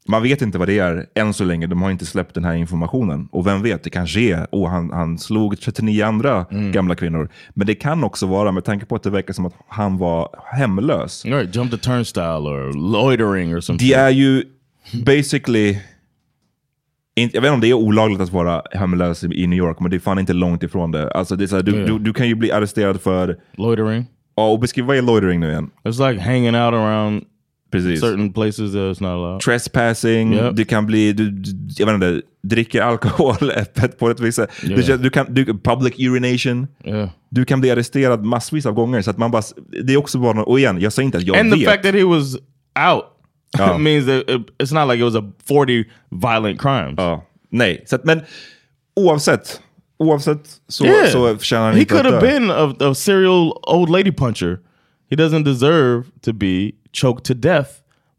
[0.09, 1.67] man vet inte vad det är än så länge.
[1.67, 3.29] De har inte släppt den här informationen.
[3.33, 7.29] Och vem vet, det kanske är, oh, han, han slog 39 andra gamla kvinnor.
[7.55, 10.29] Men det kan också vara, med tanke på att det verkar som att han var
[10.45, 11.25] hemlös.
[11.25, 13.89] Right, jump the turnstile or loitering or something.
[13.89, 14.45] Det är ju
[15.07, 15.79] basically,
[17.17, 19.81] inte, jag vet inte om det är olagligt att vara hemlös i, i New York,
[19.81, 21.11] men det är fan inte långt ifrån det.
[21.11, 21.87] Alltså det är så här, du, Yeah.
[21.87, 24.05] du, du kan ju bli arresterad för, loitering.
[24.37, 25.71] ja och beskriv, vad är loitering nu igen?
[25.85, 27.25] It's like hanging out around
[27.83, 28.01] Precis.
[28.01, 29.41] certain places that it's not allowed.
[29.41, 30.57] Trespassing, Yep.
[30.57, 34.51] det kan bli, du, du, jag vet inte, dricker alkohol öppet på ett visst sätt.
[34.63, 35.01] Du, Yeah.
[35.01, 36.67] du kan, du, public urination.
[36.85, 37.09] Yeah.
[37.31, 39.03] Du kan bli arresterad massvis av gånger.
[39.03, 39.43] Så att man bara,
[39.85, 41.59] det är också bara, och igen, jag säger inte att jag and vet.
[41.61, 42.35] the fact that he was
[42.93, 43.05] out
[43.59, 43.79] Ja.
[43.79, 46.95] means that it, it's not like it was a 40 violent crimes.
[46.97, 47.85] Ja, nej.
[47.87, 48.21] Så att, men
[48.97, 49.61] oavsett,
[49.99, 51.07] oavsett så, Yeah.
[51.09, 52.39] så förtjänar han he inte could att have dö.
[52.39, 54.59] been a, a serial old lady puncher.
[55.11, 57.69] He doesn't deserve to be choked to death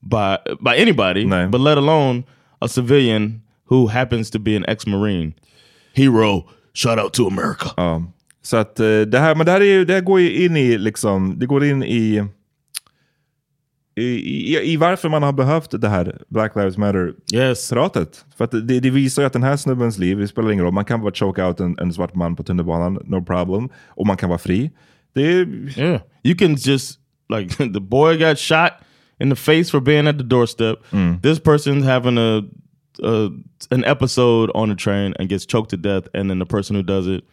[0.02, 1.50] by by anybody, No.
[1.50, 2.24] but let alone
[2.62, 5.34] a civilian who happens to be an ex-marine.
[5.94, 6.44] Hero,
[6.74, 7.70] shout out to America.
[7.78, 8.04] Ja.
[8.42, 10.58] Så att eh, det här, men det här, är, ju- det här går ju in
[10.58, 12.24] i, liksom, det går in i,
[13.96, 17.70] i, i, i varför man har behövt det här Black Lives Matter Yes.
[17.70, 18.26] pratet.
[18.38, 20.74] För att det, det visar ju att den här snubbens liv, det spelar ingen roll,
[20.74, 23.70] man kan bara choke out en, en svart man på tunnelbanan, no problem.
[23.88, 24.72] Och man kan vara fri.
[25.22, 26.00] Är, Yeah.
[26.24, 27.00] You can just
[27.30, 28.82] like the boy got shot
[29.20, 30.84] in the face for being at the doorstep.
[30.92, 31.22] Mm.
[31.22, 32.42] This person's having a,
[33.04, 33.30] a
[33.72, 36.84] an episode on the train and gets choked to death, and then the person who
[36.84, 37.24] does it,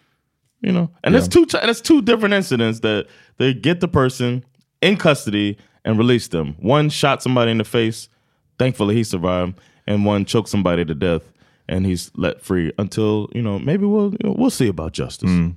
[0.61, 3.07] you know, and it's two and it's two different incidents that
[3.38, 4.45] they get the person
[4.81, 6.57] in custody and release them.
[6.61, 8.09] One shot somebody in the face,
[8.59, 11.23] thankfully he survived, and one choked somebody to death.
[11.68, 15.31] And he's let free until you know maybe we'll you know, we'll see about justice.
[15.31, 15.57] Mm.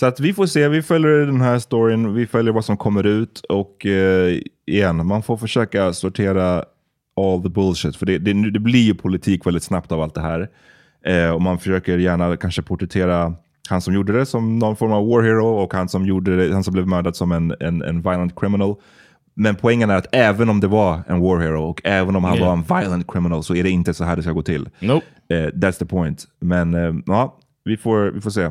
[0.00, 3.06] Så att vi får se, vi följer den här storyn, vi följer vad som kommer
[3.06, 6.64] ut och eh, igen, man får försöka sortera
[7.16, 7.96] all the bullshit.
[7.96, 10.48] För det, det, det blir ju politik väldigt snabbt av allt det här.
[11.06, 13.34] Eh, och man försöker gärna kanske porträttera
[13.68, 16.52] han som gjorde det som någon form av war hero och han som, gjorde det,
[16.54, 18.74] han som blev mördad som en, en, en violent criminal.
[19.34, 22.36] Men poängen är att även om det var en war hero och även om han
[22.36, 22.46] Yeah.
[22.46, 24.68] var en violent criminal så är det inte så här det ska gå till.
[24.78, 25.06] Nope.
[25.28, 26.24] Eh, that's the point.
[26.40, 28.50] Men eh, ja, vi får, vi får se.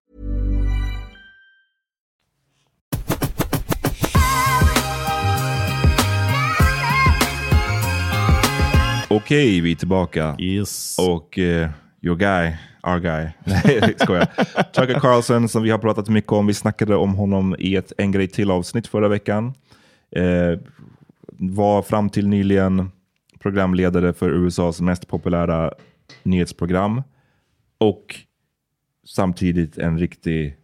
[9.15, 10.35] Okej, vi är tillbaka.
[10.39, 10.95] Yes.
[10.99, 11.69] Och uh,
[12.01, 13.29] your guy, our guy.
[13.43, 14.25] Nej, skojar.
[14.73, 16.47] Tucker Carlson som vi har pratat mycket om.
[16.47, 19.53] Vi snackade om honom i ett En grej till avsnitt förra veckan.
[20.15, 20.59] Eh,
[21.27, 22.91] var fram till nyligen
[23.39, 25.73] programledare för USAs mest populära
[26.23, 27.03] nyhetsprogram.
[27.77, 28.15] Och
[29.07, 30.55] samtidigt en riktig,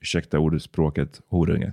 [0.00, 1.72] ursäkta ordspråket, horunge.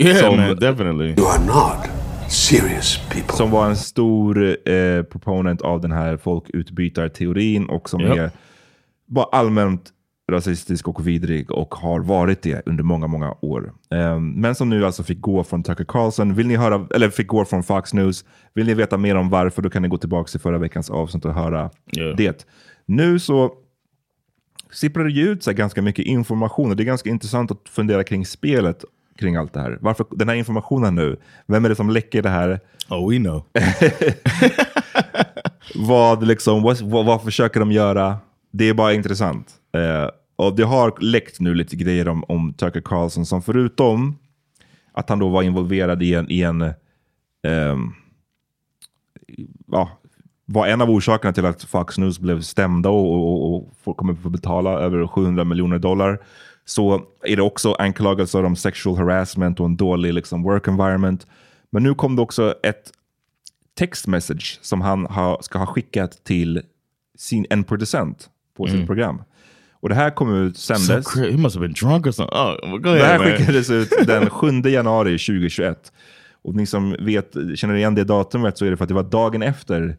[0.00, 1.14] Yeah, Som- man, definitely.
[1.18, 1.90] You are not
[2.28, 3.36] serious people.
[3.36, 4.38] Som var en stor
[4.68, 8.18] eh, proponent av den här folkutbytarteorin och som Japp.
[8.18, 8.30] är
[9.06, 9.92] bara allmänt
[10.32, 13.72] rasistisk och vidrig och har varit det under många, många år.
[13.90, 17.26] Eh, men som nu alltså fick gå från Tucker Carlson, vill ni höra, eller fick
[17.26, 18.24] gå från Fox News.
[18.54, 21.24] Vill ni veta mer om varför, då kan ni gå tillbaka till förra veckans avsnitt
[21.24, 22.14] och höra Ja.
[22.16, 22.46] det.
[22.86, 23.52] Nu så
[24.72, 27.68] sipprar det ju ut så här ganska mycket information och det är ganska intressant att
[27.68, 28.84] fundera kring spelet
[29.18, 29.78] kring allt det här.
[29.80, 31.16] Varför den här informationen nu?
[31.46, 32.60] Vem är det som läcker det här?
[32.90, 33.44] Oh, we know.
[35.74, 38.16] vad, liksom, vad, vad, vad försöker de göra?
[38.50, 39.54] Det är bara intressant.
[39.72, 44.18] Eh, och Det har läckt nu lite grejer om, om Tucker Carlson som förutom
[44.92, 46.62] att han då var involverad i en, i en
[47.42, 47.92] ehm,
[49.66, 49.98] ja,
[50.50, 53.12] var en av orsakerna till att Fox News blev stämda och,
[53.54, 56.18] och, och kommer få betala över 700 miljoner dollar.
[56.64, 61.26] Så är det också anklagelser om sexual harassment och en dålig liksom, work environment.
[61.70, 62.92] Men nu kom det också ett
[63.78, 66.62] text message som han ha, ska ha skickat till
[67.18, 69.22] sin, en producent på sitt program.
[69.80, 71.06] Och det här kom ut, So sändes.
[71.06, 72.38] cra- he must have been drunk or something.
[72.38, 73.26] Oh, Det här man.
[73.28, 75.92] skickades ut den 7 januari 2021.
[76.42, 79.02] Och ni som vet, känner igen det datumet så är det för att det var
[79.02, 79.96] dagen efter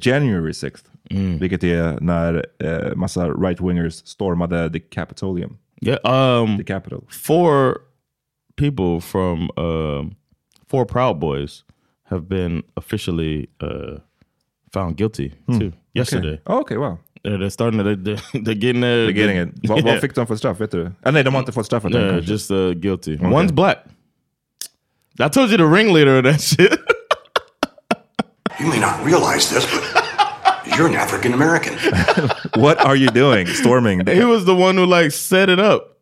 [0.00, 0.84] January 6th.
[1.40, 5.56] Vilket är när eh, massa right-wingers stormade the Capitolium.
[5.86, 5.98] Yeah,
[6.42, 7.00] um, The Capitol.
[7.10, 7.74] four
[8.56, 10.14] people from um,
[10.68, 11.64] four Proud Boys
[12.04, 13.98] have been officially uh,
[14.72, 16.32] found guilty too yesterday.
[16.34, 16.42] Okay.
[16.46, 16.98] Oh, okay, wow.
[17.24, 19.06] Yeah, they're starting to, they're, they're getting there.
[19.06, 19.68] They're getting it.
[19.68, 20.60] Vad, vad fick de för straff?
[20.60, 20.90] Vet du?
[21.02, 21.84] Ah, nej, de har inte fått straff.
[21.84, 23.16] än, Yeah, just uh, guilty.
[23.18, 23.78] One's black.
[25.20, 26.78] I told you the ringleader of that shit.
[28.62, 31.74] You may not realize this, but you're an African American.
[32.62, 33.46] What are you doing?
[33.48, 34.06] Storming.
[34.06, 35.98] he was the one who like set it up.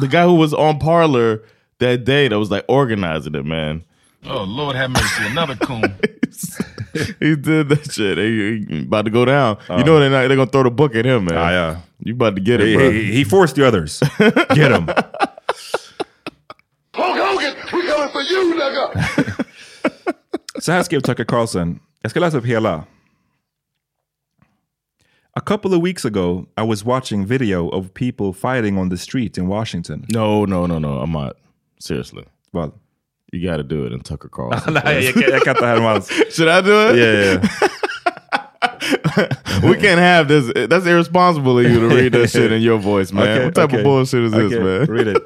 [0.00, 1.42] The guy who was on Parlor
[1.80, 3.84] that day that was like organizing it, man.
[4.24, 5.26] Oh, Lord have mercy.
[5.26, 5.82] Another coon.
[7.20, 8.16] he did that shit.
[8.16, 9.58] He, he about to go down.
[9.68, 11.36] You know they're not, they're gonna throw the book at him, man.
[11.36, 11.80] Ah, yeah.
[12.04, 12.90] You about to get it, He, bro.
[12.90, 14.00] he, he forced the others.
[14.54, 14.86] Get him.
[16.94, 19.44] Hulk Hogan, we coming for you, nigga.
[20.60, 21.80] Så här skrev Tucker Carlson.
[22.02, 22.84] Jag ska läsa upp hela.
[25.32, 29.38] A couple of weeks ago, I was watching video of people fighting on the street
[29.38, 30.06] in Washington.
[30.08, 31.00] No, no, no, no.
[31.00, 31.36] I'm not.
[31.78, 32.24] Seriously.
[32.52, 32.72] Well,
[33.32, 34.74] You got to do it in Tucker Carlson.
[34.84, 36.08] Nej, jag, kan- jag kan inte härma alls.
[36.30, 36.96] Should I do it?
[36.96, 37.40] Yeah, yeah.
[39.62, 40.50] we can't have this.
[40.68, 43.28] That's irresponsible of you to read that shit in your voice, man.
[43.28, 43.78] Okay, what type okay.
[43.78, 44.86] of bullshit is this, man?
[44.86, 45.22] Read it.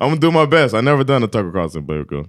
[0.00, 0.74] I'm gonna do my best.
[0.74, 2.26] I never done a Tucker Carlson, but go.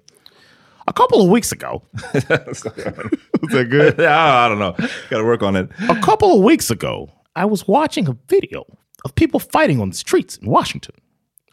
[0.89, 3.95] A couple of weeks ago, was that good?
[3.99, 4.71] yeah, I don't know.
[5.11, 5.69] Got to work on it.
[5.87, 8.65] A couple of weeks ago, I was watching a video
[9.05, 10.95] of people fighting on the streets in Washington.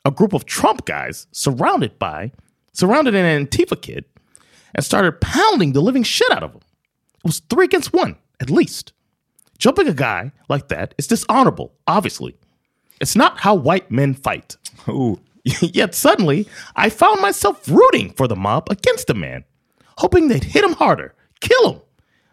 [0.07, 2.33] A group of Trump guys surrounded by,
[2.73, 4.07] surrounded an Antifa kid
[4.75, 6.63] and started pounding the living shit out of him.
[7.19, 8.95] It was three against one, at least.
[9.59, 12.39] Jumping a guy like that is dishonorable, obviously.
[13.03, 14.57] It's not how white men fight.
[14.89, 15.21] Ooh.
[15.61, 19.45] Yet suddenly, I found myself rooting for the mob against the man,
[19.99, 21.81] hoping they'd hit him harder, kill him.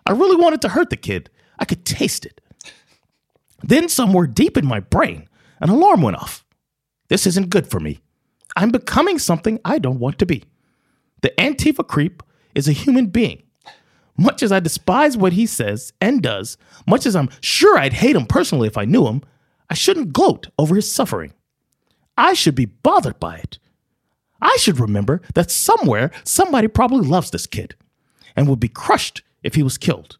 [0.06, 1.30] I really wanted to hurt the kid.
[1.60, 2.42] I could taste it.
[3.62, 5.30] Then, somewhere deep in my brain,
[5.62, 6.44] an alarm went off.
[7.08, 8.00] This isn't good for me.
[8.56, 10.44] I'm becoming something I don't want to be.
[11.22, 12.24] The Antifa creep
[12.56, 13.44] is a human being.
[14.18, 18.16] Much as I despise what he says and does, much as I'm sure I'd hate
[18.16, 19.22] him personally if I knew him,
[19.70, 21.34] I shouldn't gloat over his suffering.
[22.18, 23.60] I should be bothered by it.
[24.42, 27.76] I should remember that somewhere somebody probably loves this kid
[28.36, 30.18] and would be crushed if he was killed.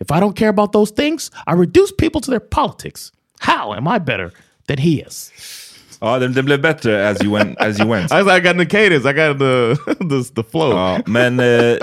[0.00, 3.12] If I don't care about those things, I reduce people to their politics.
[3.40, 4.32] How am I better
[4.66, 5.30] than he is?
[6.00, 7.58] Ja, den, den blev bättre as you went.
[7.58, 8.12] As you went.
[8.12, 10.70] I, I got the cadence, I got the, the, the flow.
[10.70, 11.76] Ja, men eh,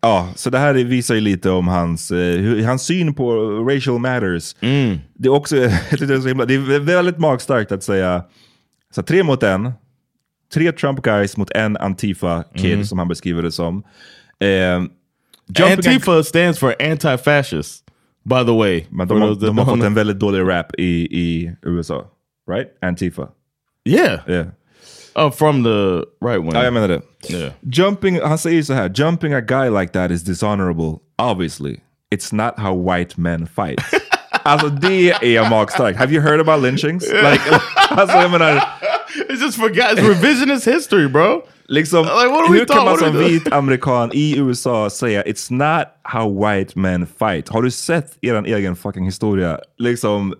[0.00, 3.34] ja, så det här visar ju lite om hans, eh, hur- hans syn på
[3.70, 4.56] racial matters.
[5.14, 8.24] Det är också jag tycker det är så himla, det är väldigt magstarkt att säga
[8.94, 9.72] så tre mot en,
[10.52, 13.82] tre Trump guys mot en Antifa kid som han beskriver det som.
[14.40, 14.82] Eh,
[15.62, 17.84] Antifa stands for anti-fascist,
[18.24, 18.86] by the way.
[18.90, 22.04] Men de, har, that de har fått en väldigt dålig rap i, i USA.
[22.50, 22.68] Right?
[22.82, 23.28] Antifa.
[23.84, 24.20] Yeah.
[24.28, 24.46] Yeah.
[25.14, 26.52] Oh, from the right wing.
[26.52, 27.02] Ja, jag menar det.
[27.30, 27.52] Yeah.
[27.62, 31.00] Jumping, han säger så här, jumping a guy like that is dishonorable.
[31.18, 31.80] Obviously.
[32.10, 33.80] It's not how white men fight.
[34.48, 35.98] alltså det är magstarkt.
[35.98, 37.08] Have you heard about lynchings?
[37.12, 37.40] Like,
[37.90, 38.62] alltså jag menar,
[39.28, 39.98] It's just for guys.
[40.08, 41.42] revisionist history, bro.
[41.68, 45.22] liksom, Like, what are we hur kan talking- man som vit amerikan i USA säga
[45.22, 47.48] it's not how white men fight?
[47.48, 49.58] Har du sett er egen fucking historia?
[49.78, 50.34] Liksom,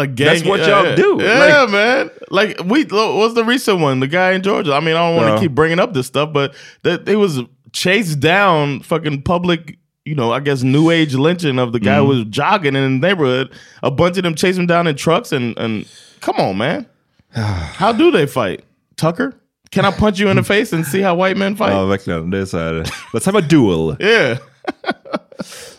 [0.00, 0.96] Like gang, That's what y'all yeah.
[0.96, 1.18] do.
[1.22, 2.10] Yeah, Like- man.
[2.30, 4.00] Like we, what's the recent one?
[4.00, 4.72] The guy in Georgia.
[4.76, 6.52] I mean, I don't want to keep bringing up this stuff, but
[6.82, 7.40] that it was
[7.72, 9.78] chased down, fucking public.
[10.06, 12.02] You know, I guess new age lynching of the guy Mm.
[12.02, 13.48] who was jogging in the neighborhood.
[13.82, 15.84] A bunch of them chased him down in trucks, and and
[16.20, 16.86] come on, man.
[17.80, 18.60] How do they fight,
[18.96, 19.32] Tucker?
[19.72, 21.72] Can I punch you in the face and see how white men fight?
[21.72, 22.30] ja verkligen.
[22.30, 23.96] Det är så här, let's have a duel.
[24.00, 24.38] Yeah.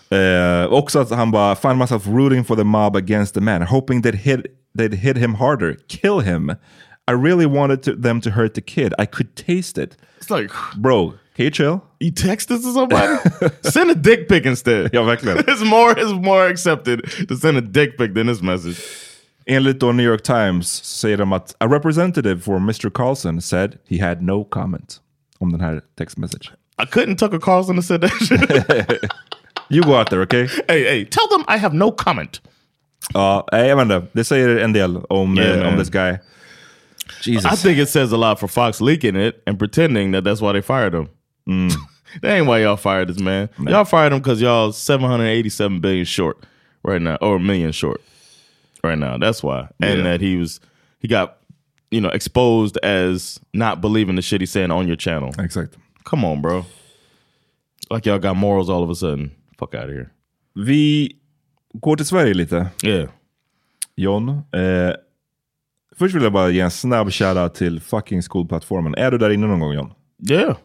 [0.09, 4.01] Eh, också att han bara find myself rooting for the mob against the man, hoping
[4.01, 4.45] they'd hit,
[4.78, 6.49] they'd hit him harder, kill him.
[7.07, 8.93] I really wanted to, them to hurt the kid.
[8.99, 9.97] I could taste it.
[10.21, 11.13] It's like Bro,
[11.45, 11.81] you chill?
[11.99, 13.17] you text this to somebody.
[13.61, 14.89] send a dick pic instead.
[14.93, 15.38] Ja, verkligen.
[15.47, 18.77] It's more it's more accepted to send a dick pic than this message.
[19.45, 22.89] Enligt då New York Times så säger de att a representative for Mr.
[22.89, 25.01] Carlson said he had no comment
[25.39, 26.51] om den här text message.
[26.79, 29.11] I couldn't talk Tucker Carlson have said that shit.
[29.69, 30.47] You go out there, okay?
[30.67, 32.41] hey, hey, tell them I have no comment.
[33.13, 34.07] Ja, nej, jag vet inte.
[34.13, 36.17] Det säger en del om, Yeah, eh, om this guy.
[37.21, 37.53] Jesus.
[37.53, 40.51] I think it says a lot for Fox leaking it and pretending that that's why
[40.51, 41.07] they fired him.
[42.21, 43.49] that ain't why y'all fired this man.
[43.59, 46.37] Y'all fired him because y'all 787 billion short
[46.83, 48.01] right now, or a million short
[48.83, 49.17] right now.
[49.17, 49.67] That's why.
[49.81, 50.03] And Yeah.
[50.03, 50.59] that he was,
[50.99, 51.37] he got,
[51.91, 55.29] you know, exposed as not believing the shit he's saying on your channel.
[55.39, 55.77] Exakt.
[56.03, 56.65] Come on, bro.
[57.89, 59.31] Like y'all got morals all of a sudden.
[59.57, 60.11] Fuck out of here.
[60.55, 61.09] Vi
[61.73, 62.71] går till Sverige lite.
[62.83, 63.07] Yeah.
[63.95, 64.29] John.
[64.53, 64.93] Eh,
[65.95, 68.95] först vill jag bara ge en snabb shoutout till fucking skolplattformen.
[68.95, 69.93] Är du där inne någon gång John?
[70.29, 70.57] Yeah.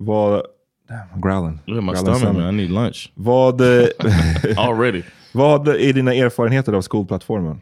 [0.00, 0.46] Vad...
[0.88, 1.60] Damn, I'm growling.
[1.66, 2.54] Yeah, my Growling stomach, man.
[2.54, 3.60] I need lunch Vad,
[4.56, 5.04] already.
[5.32, 7.60] vad är dina erfarenheter av skolplattformen?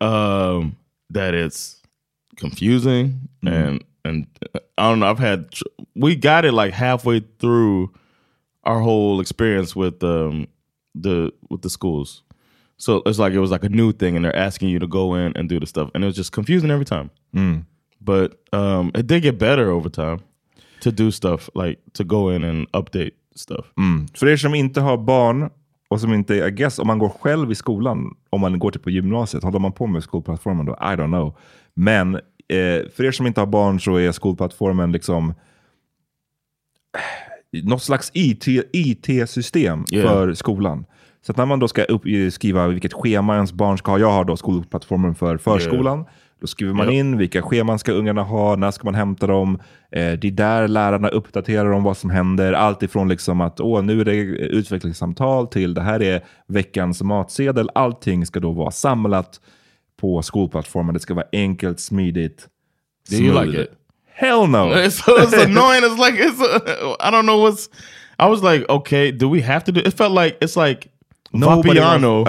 [0.00, 0.76] um
[1.10, 1.82] that it's
[2.36, 4.26] confusing and and
[4.78, 5.10] I don't know.
[5.10, 5.46] I've had
[5.96, 7.90] we got it like halfway through
[8.62, 10.46] our whole experience with um
[10.94, 12.22] the with the schools.
[12.76, 15.14] So it's like it was like a new thing, and they're asking you to go
[15.16, 17.10] in and do the stuff, and it was just confusing every time.
[18.00, 20.20] But um, it did get better over time
[20.80, 23.66] to do stuff like to go in and update stuff.
[24.14, 25.50] För er som inte har barn
[25.90, 28.80] och som inte, I guess om man går själv i skolan, om man går till
[28.80, 30.72] på gymnasiet, håller man på med skolplattformen då?
[30.72, 31.36] I don't know.
[31.74, 35.28] Men eh, för er som inte har barn så är skolplattformen liksom
[37.54, 40.08] eh, något slags IT IT-system Yeah.
[40.08, 40.84] för skolan.
[41.26, 42.02] Så att när man då ska upp,
[42.32, 46.04] skriva vilket schema ens barn ska ha, jag har då skolplattformen för förskolan.
[46.40, 49.54] Då skriver man in vilka scheman ska ungarna ha, när ska man hämta dem.
[49.92, 52.52] Eh, det är där lärarna uppdaterar om vad som händer.
[52.52, 57.70] Allt ifrån liksom att Åh, nu är det utvecklingssamtal till det här är veckans matsedel.
[57.74, 59.40] Allting ska då vara samlat
[60.00, 60.94] på skolplattformen.
[60.94, 62.48] Det ska vara enkelt, smidigt,
[63.10, 63.46] Do you smooth.
[63.46, 63.70] like it?
[64.14, 64.58] Hell no!
[64.74, 65.82] It's, it's annoying.
[65.84, 66.40] It's like it's.
[67.00, 67.68] I don't know what's.
[68.18, 69.80] I was like, okay, do we have to do?
[69.80, 70.88] It felt like it's like
[71.32, 72.24] Nobody Vapiano.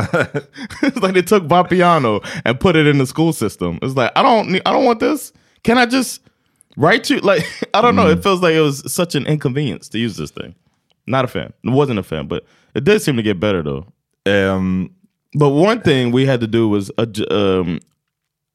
[0.83, 3.79] it's like they took Vapiano and put it in the school system.
[3.81, 4.61] It's like I don't need.
[4.65, 5.31] I don't want this.
[5.63, 6.21] Can I just
[6.77, 7.19] write you?
[7.19, 8.09] Like I don't know.
[8.09, 8.23] It mm.
[8.23, 10.55] feels like it was such an inconvenience to use this thing.
[11.07, 11.53] Not a fan.
[11.63, 12.45] It wasn't a fan, but
[12.75, 13.87] it did seem to get better though.
[14.25, 14.91] Ehm,
[15.33, 16.91] But one thing we had to do was
[17.31, 17.79] um,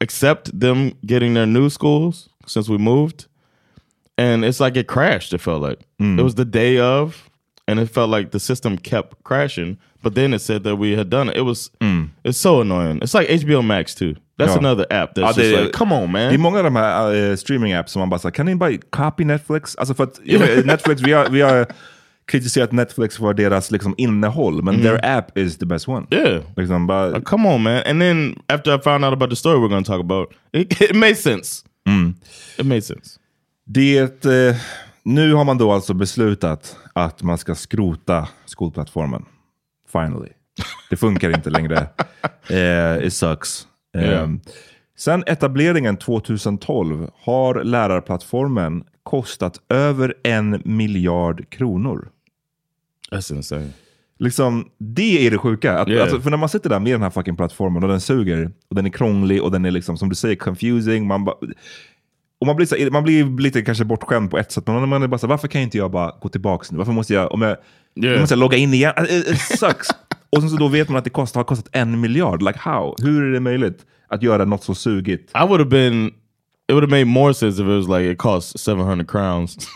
[0.01, 3.27] accept them getting their new schools since we moved,
[4.19, 5.33] and it's like it crashed.
[5.33, 6.19] It felt like mm.
[6.19, 7.29] it was the day of,
[7.67, 9.77] and it felt like the system kept crashing.
[10.03, 11.37] But then it said that we had done it.
[11.37, 11.71] It was
[12.25, 12.99] it's so annoying.
[13.03, 14.15] It's like HBO Max too.
[14.39, 14.59] That's Ja.
[14.59, 16.29] another app that's Ja, det- like, come on, man.
[16.29, 18.73] Det är många av de här uh, streaming-apps som man bara säger, kan ni bara
[18.91, 19.77] copy Netflix?
[19.77, 20.21] Alltså för att
[20.65, 21.67] Netflix, vi har, vi har
[22.27, 26.07] kritiserat Netflix för deras liksom, innehåll, men their app is the best one.
[26.11, 26.43] yeah.
[26.57, 27.83] Liksom bara, Like, come on, man.
[27.87, 30.81] And then after I found out about the story we're going to talk about, it,
[30.81, 31.65] it made sense.
[32.59, 33.19] It made sense.
[33.67, 34.57] det, eh,
[35.05, 39.25] nu har man då alltså beslutat att man ska skrota skolplattformen.
[39.93, 40.29] Finally.
[40.91, 41.89] Det funkar inte längre.
[42.51, 43.67] Eh, it sucks.
[43.97, 44.31] Eh, Yeah.
[44.99, 52.09] Sen etableringen 2012 har lärarplattformen kostat över en miljard kronor.
[53.11, 53.69] That's insane.
[54.19, 55.79] Liksom, det är det sjuka.
[55.79, 56.03] Att, Yeah.
[56.03, 58.77] alltså, för när man sitter där med den här fucking plattformen och den suger, och
[58.77, 61.07] den är krånglig och den är liksom, som du säger, confusing.
[61.07, 61.35] Man, ba,
[62.41, 65.07] och man, blir så, man blir lite kanske bortskämd på ett sätt, men man är
[65.09, 66.79] bara så, varför kan inte jag bara gå tillbaka nu?
[66.79, 67.57] Varför måste jag, om jag,
[67.97, 68.13] Yeah.
[68.13, 68.93] jag måste logga in igen?
[69.09, 69.89] It, it sucks.
[70.31, 72.43] och sen så då vet man att det kostar, har kostat en miljard.
[72.43, 72.95] Like how?
[72.99, 75.31] Hur är det möjligt att göra något så sugigt?
[75.31, 76.07] I would have been.
[76.07, 76.13] It
[76.73, 79.57] would have made more sense if it was like it cost seven hundred crowns.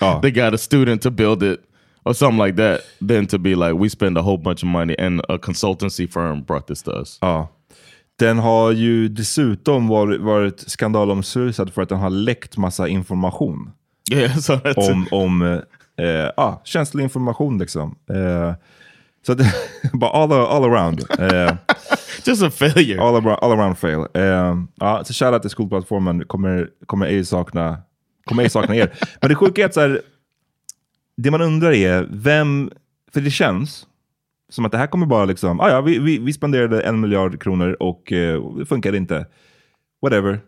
[0.00, 0.20] Oh.
[0.20, 1.60] they got a student to build it
[2.04, 2.80] or something like that.
[3.08, 6.42] Than to be like we spend a whole bunch of money and a consultancy firm
[6.42, 7.18] brought this to us.
[7.22, 7.48] Ja.
[8.18, 13.70] Den har ju dessutom varit, varit skandalomsusad för att den har läckt massa information.
[14.76, 15.42] Om, om
[15.96, 17.96] eh, eh, ah, känslig information liksom.
[18.10, 18.54] Eh,
[19.26, 19.38] så att,
[19.92, 21.04] bara all, all around.
[21.18, 21.56] Eh,
[22.26, 23.00] Just a failure.
[23.00, 24.06] All around, all around fail.
[24.14, 26.24] Eh, ja, så shoutout till skolplattformen.
[26.24, 27.78] Kommer, kommer ej sakna,
[28.24, 28.94] kommer ej sakna er.
[29.20, 30.00] Men det sjuka är att så här,
[31.16, 32.70] det man undrar är, vem,
[33.12, 33.86] för det känns
[34.54, 37.42] som att det här kommer bara liksom, ah, ja, vi, vi, vi spenderade en miljard
[37.42, 39.26] kronor och eh, det funkade inte.
[40.02, 40.40] Whatever.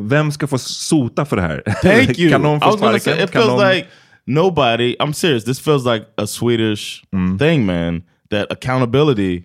[0.00, 1.62] Vem ska få sota för det här?
[1.82, 2.30] Thank you.
[2.30, 3.18] kan någon få sparken?
[3.24, 3.86] it feels någon- like
[4.24, 4.96] nobody.
[4.98, 5.44] I'm serious.
[5.44, 7.02] This feels like a Swedish
[7.38, 8.02] thing, man.
[8.30, 9.44] That accountability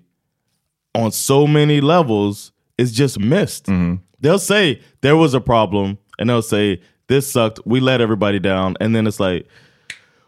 [0.98, 3.66] on so many levels is just missed.
[4.22, 7.60] They'll say there was a problem, and they'll say this sucked.
[7.66, 9.48] We let everybody down, and then it's like,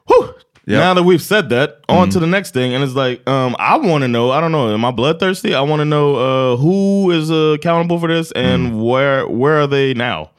[0.08, 0.30] whew.
[0.68, 3.78] Now that we've said that, on to the next thing, and it's like, um, I
[3.78, 4.32] want to know.
[4.32, 4.74] I don't know.
[4.74, 5.54] Am I bloodthirsty?
[5.54, 9.68] I want to know uh, who is uh, accountable for this, and where where are
[9.68, 10.30] they now?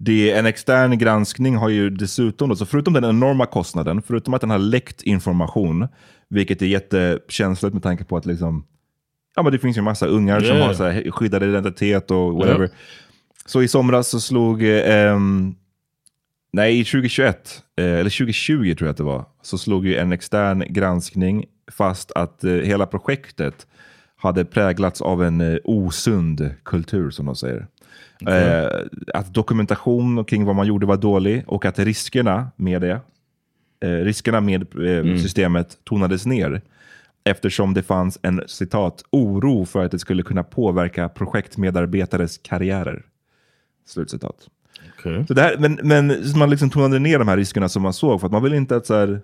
[0.00, 4.34] Det är en extern granskning har ju dessutom, då, så förutom den enorma kostnaden, förutom
[4.34, 5.88] att den har läckt information,
[6.30, 8.64] vilket är jättekänsligt med tanke på att liksom,
[9.36, 10.66] ja, men det finns ju massa ungar som Yeah.
[10.66, 12.70] har så här skyddad identitet och whatever.
[13.46, 15.18] Så i somras så slog, eh,
[16.52, 20.64] nej 2021, eh, eller 2020 tror jag att det var, så slog ju en extern
[20.68, 23.66] granskning fast att eh, hela projektet
[24.16, 27.66] hade präglats av en eh, osund kultur som de säger.
[28.26, 28.68] Eh,
[29.14, 33.00] att dokumentation kring vad man gjorde var dålig och att riskerna med det,
[33.80, 36.60] eh, riskerna med eh, systemet tonades ner.
[37.24, 43.02] Eftersom det fanns en citat, oro för att det skulle kunna påverka projektmedarbetares karriärer.
[43.86, 44.48] Slutcitat.
[44.98, 45.26] Okay.
[45.26, 48.20] Så det här, men, men man liksom tonade ner de här riskerna som man såg
[48.20, 49.20] för att man vill inte att så här,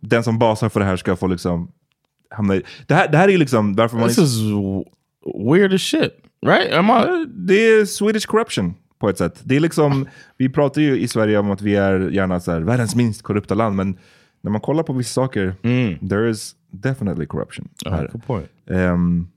[0.00, 1.72] den som basar för det här ska få liksom
[2.30, 2.62] hamna i...
[2.86, 4.08] Det här, det här är ju liksom varför man...
[4.08, 4.38] This is
[5.50, 6.12] weird as shit,
[6.46, 6.72] right?
[6.72, 7.26] Am I?
[7.28, 9.40] Det är Swedish corruption på ett sätt.
[9.44, 12.60] Det är liksom, vi pratar ju i Sverige om att vi är gärna så här,
[12.60, 13.98] världens minst korrupta land, men
[14.40, 15.54] när man kollar på vissa saker,
[16.08, 17.68] there is definitely corruption.
[17.86, 18.08] Oh, här.
[18.12, 18.48] good point.
[18.70, 19.28] Ehm,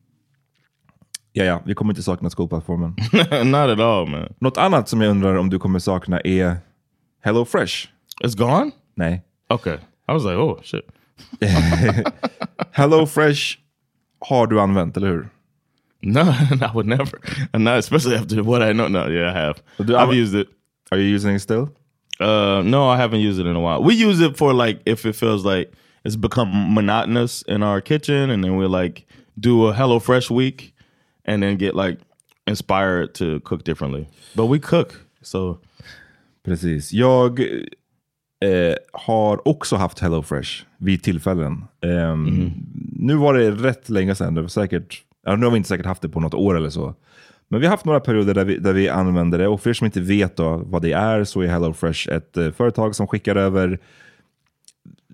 [1.33, 2.89] ja, ja, vi kommer inte sakna skolplattformen.
[3.45, 4.33] Not at all, man.
[4.39, 6.57] Något annat som jag undrar om du kommer sakna är
[7.21, 7.87] Hello Fresh.
[8.23, 8.71] It's gone?
[8.95, 9.23] Nej.
[9.51, 9.77] Okay.
[10.07, 10.87] I was like, oh shit.
[12.71, 13.59] Hello Fresh
[14.21, 15.29] har du använt, eller hur?
[16.01, 16.21] No,
[16.61, 17.19] I would never.
[17.53, 18.87] And not especially after what I know.
[18.87, 19.61] No, yeah, I have.
[19.83, 20.47] do I've used it.
[20.91, 21.69] Are you using it still?
[22.19, 23.83] Uh, no, I haven't used it in a while.
[23.83, 25.73] We use it for like if it feels like
[26.03, 29.07] it's become monotonous in our kitchen, and then we like
[29.39, 30.73] do a Hello Fresh week,
[31.25, 31.99] and then get like
[32.45, 34.07] inspired to cook differently.
[34.35, 35.59] But we cook, so
[36.43, 36.91] Precis.
[36.91, 37.39] Jag
[38.45, 41.63] eh, har också haft Hello Fresh vid tillfällen.
[41.81, 42.51] Ehm,
[42.99, 44.33] Nu var det rätt länge sedan.
[44.35, 46.69] Det var säkert, ja, nu har vi inte säkert haft det på något år eller
[46.69, 46.95] så.
[47.47, 49.47] Men vi har haft några perioder där vi, där vi använder det.
[49.47, 52.37] Och för er som inte vet då vad det är så är Hello Fresh ett
[52.37, 53.79] eh, företag som skickar över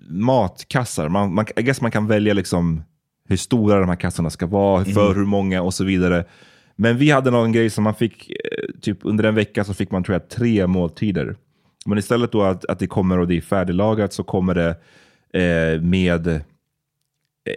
[0.08, 1.08] matkassar.
[1.08, 2.82] Man, man, I guess man kan välja liksom
[3.28, 6.24] hur stora de här kassarna ska vara, för hur många och så vidare.
[6.76, 9.90] Men vi hade någon grej som man fick, eh, typ under en vecka så fick
[9.90, 11.36] man tror jag tre måltider.
[11.86, 14.76] Men istället då att, att det kommer och det är färdiglagat så kommer det
[15.40, 16.40] eh, med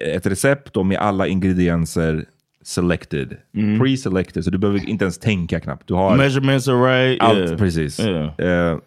[0.02, 2.26] ett recept då med alla ingredienser
[2.64, 3.38] selected.
[3.54, 5.88] Pre-selected, så du behöver inte ens tänka knappt.
[5.88, 7.22] Du har measurements are right.
[7.22, 7.58] allt yeah.
[7.58, 8.00] precis.
[8.00, 8.40] Yeah.
[8.40, 8.78] Eh,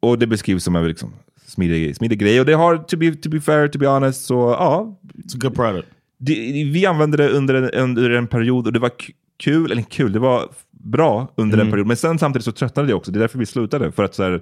[0.00, 1.12] och det beskrivs som en liksom,
[1.46, 2.40] smidig, smidig grej.
[2.40, 4.98] Och det har, to be, to be fair, to be honest, så ja.
[5.14, 5.88] It's a good product.
[6.18, 6.34] Det,
[6.72, 8.90] vi använde det under en, under en period och det var
[9.36, 10.48] kul, eller kul, det var
[10.82, 11.86] bra under en period.
[11.86, 13.10] Men sen samtidigt så tröttnade det också.
[13.10, 13.92] Det är därför vi slutade.
[13.92, 14.40] För att så här,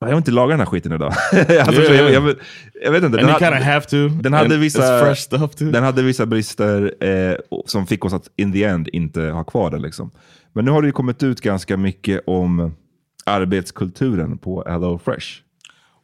[0.00, 1.12] jag vill inte laga den här skiten idag.
[1.32, 2.36] alltså, så jag, jag,
[2.82, 3.18] jag vet inte.
[3.18, 4.08] Kind of have to.
[4.08, 5.14] den hade, vissa,
[5.58, 9.70] den hade vissa brister eh, som fick oss att in the end inte ha kvar
[9.70, 9.82] den.
[9.82, 10.10] Liksom.
[10.52, 12.74] Men nu har det ju kommit ut ganska mycket om
[13.26, 15.26] arbetskulturen på Hello Fresh.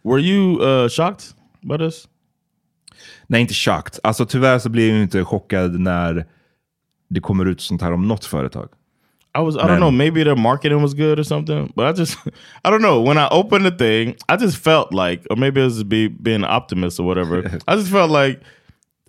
[0.04, 1.24] Were you uh, shocked
[1.60, 2.08] by this?
[3.26, 4.00] Nej, inte chocked.
[4.02, 6.26] Alltså tyvärr så blir jag ju inte chockad när
[7.08, 8.68] det kommer ut sånt här om något företag.
[9.37, 9.68] I was I Man.
[9.68, 12.16] don't know maybe their marketing was good or something, but I just
[12.64, 15.64] I don't know when I opened the thing I just felt like or maybe it
[15.64, 17.59] was be being an optimist or whatever.
[17.68, 18.41] I just felt like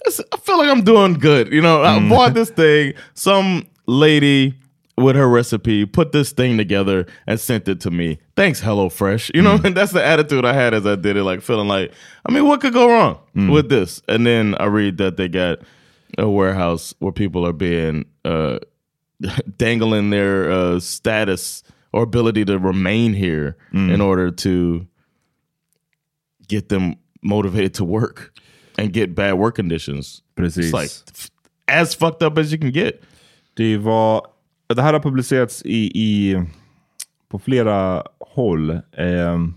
[0.05, 1.51] I feel like I'm doing good.
[1.51, 2.09] You know, I mm.
[2.09, 2.93] bought this thing.
[3.13, 4.53] Some lady
[4.97, 8.19] with her recipe put this thing together and sent it to me.
[8.35, 9.31] Thanks, HelloFresh.
[9.33, 9.65] You know, mm.
[9.65, 11.93] and that's the attitude I had as I did it, like feeling like,
[12.25, 13.51] I mean, what could go wrong mm.
[13.51, 14.01] with this?
[14.07, 15.59] And then I read that they got
[16.17, 18.59] a warehouse where people are being uh,
[19.57, 24.85] dangling their uh, status or ability to remain here in order to
[26.47, 28.33] get them motivated to work
[28.77, 30.23] and get bad work conditions.
[30.35, 30.65] Precis.
[30.65, 30.91] It's like
[31.67, 33.03] as fucked up as you can get.
[33.53, 34.27] Det var,
[34.75, 36.43] det här har publicerats i, i,
[37.29, 38.79] på flera håll.
[38.97, 39.53] ehm,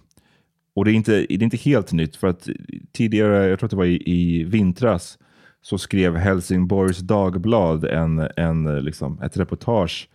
[0.74, 2.48] och det är, inte, det är inte helt nytt, för att
[2.92, 5.18] tidigare, jag tror att det var i, i vintras,
[5.62, 10.08] så skrev Helsingborgs Dagblad en, en, liksom, ett reportage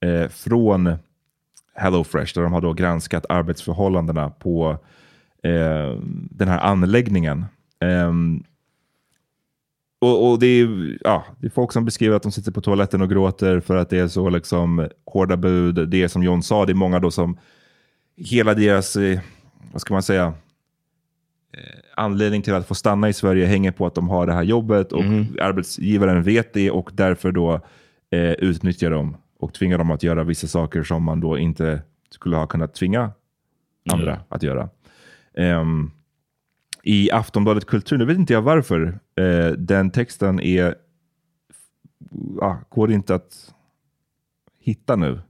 [0.00, 0.96] eh, från
[1.74, 4.78] HelloFresh, där de har då granskat arbetsförhållandena på
[5.42, 7.44] eh, den här anläggningen.
[7.80, 8.12] Eh,
[9.98, 13.02] och, och det, är, ja, det är folk som beskriver att de sitter på toaletten
[13.02, 15.88] och gråter för att det är så liksom, hårda bud.
[15.88, 17.38] Det är som John sa, det är många då som
[18.16, 19.20] hela deras, eh,
[19.72, 20.34] vad ska man säga,
[21.52, 24.42] eh, anledning till att få stanna i Sverige hänger på att de har det här
[24.42, 25.02] jobbet och
[25.40, 27.60] arbetsgivaren vet det och därför då
[28.10, 32.36] eh, utnyttjar dem och tvingar dem att göra vissa saker som man då inte skulle
[32.36, 33.10] ha kunnat tvinga
[33.92, 34.24] andra Mm.
[34.28, 34.68] att göra.
[35.34, 35.90] Ehm,
[36.82, 40.74] I Aftonbladet Kultur, nu vet inte jag varför, eh, den texten är,
[42.40, 43.54] ja, går inte att
[44.60, 45.20] hitta nu.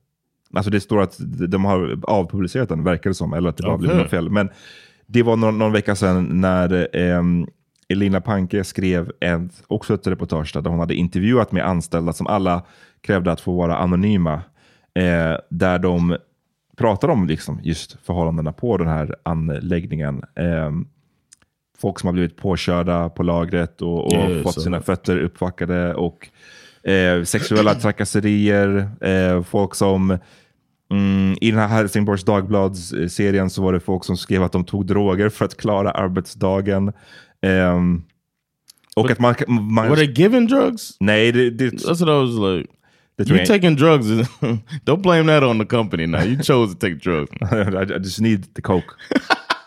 [0.55, 1.17] Alltså det står att
[1.49, 4.03] de har avpublicerat den, verkar det som, eller att det bara blev Okej.
[4.03, 4.31] något fel.
[4.31, 4.49] Men
[5.07, 7.47] det var någon, någon vecka sedan när ehm,
[7.89, 12.63] Elina Panke skrev en, också ett reportage där hon hade intervjuat med anställda som alla
[13.01, 14.35] krävde att få vara anonyma.
[14.95, 16.17] Eh, där de
[16.77, 20.23] pratar om liksom just förhållandena på den här anläggningen.
[20.37, 20.87] Ehm,
[21.79, 25.95] folk som har blivit påkörda på lagret och, och Ja, fått sina fötter uppvackade.
[25.95, 26.29] Och
[26.91, 28.91] eh, sexuella trakasserier.
[29.01, 30.19] Eh, folk som
[30.91, 34.87] Mm, I den här Helsingborgs Dagblads-serien så var det folk som skrev att de tog
[34.87, 36.93] droger för att klara arbetsdagen.
[37.43, 38.03] Ehm,
[38.97, 39.34] och att man...
[39.49, 40.97] man Were they giving drugs?
[41.01, 42.72] nej, det, det, That's what I was like.
[43.18, 44.07] det tror You jag taking drugs?
[44.84, 46.07] don't blame that on the company.
[46.07, 47.30] Now you chose to take drugs.
[47.53, 48.87] I, I just need the coke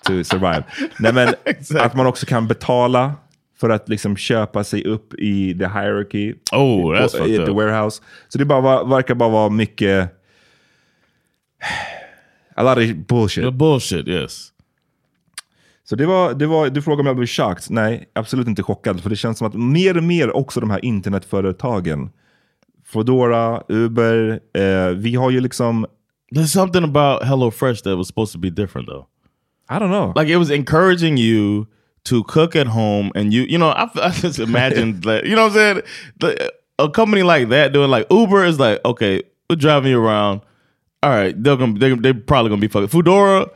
[0.05, 0.63] to survive.
[0.99, 1.81] Nej, men Exakt.
[1.81, 3.13] Att man också kan betala
[3.59, 6.33] för att liksom köpa sig upp i the hierarchy.
[6.51, 8.01] Oh, that's på- i the warehouse.
[8.27, 10.15] Så det bara var, verkar bara vara mycket...
[12.55, 13.43] A lot of bullshit.
[13.43, 14.51] The bullshit, yes.
[15.89, 17.63] Så det var, det var, du frågade om jag blev chocked.
[17.69, 19.01] Nej, absolut inte chockad.
[19.01, 22.09] För det känns som att mer och mer också de här internetföretagen,
[22.85, 25.85] Foodora, Uber, eh, vi har ju liksom...
[26.35, 29.05] There's something about HelloFresh that was supposed to be different though.
[29.69, 30.13] I don't know.
[30.15, 31.65] Like it was encouraging you
[32.03, 35.47] to cook at home and you, you know, I, I just imagined that, you know
[35.47, 35.81] what I'm saying?
[36.19, 40.41] The, a company like that doing like Uber is like, okay, we're driving you around.
[41.01, 42.91] All right, they're gonna they're, they're probably gonna be fucked.
[42.91, 43.49] Foodora,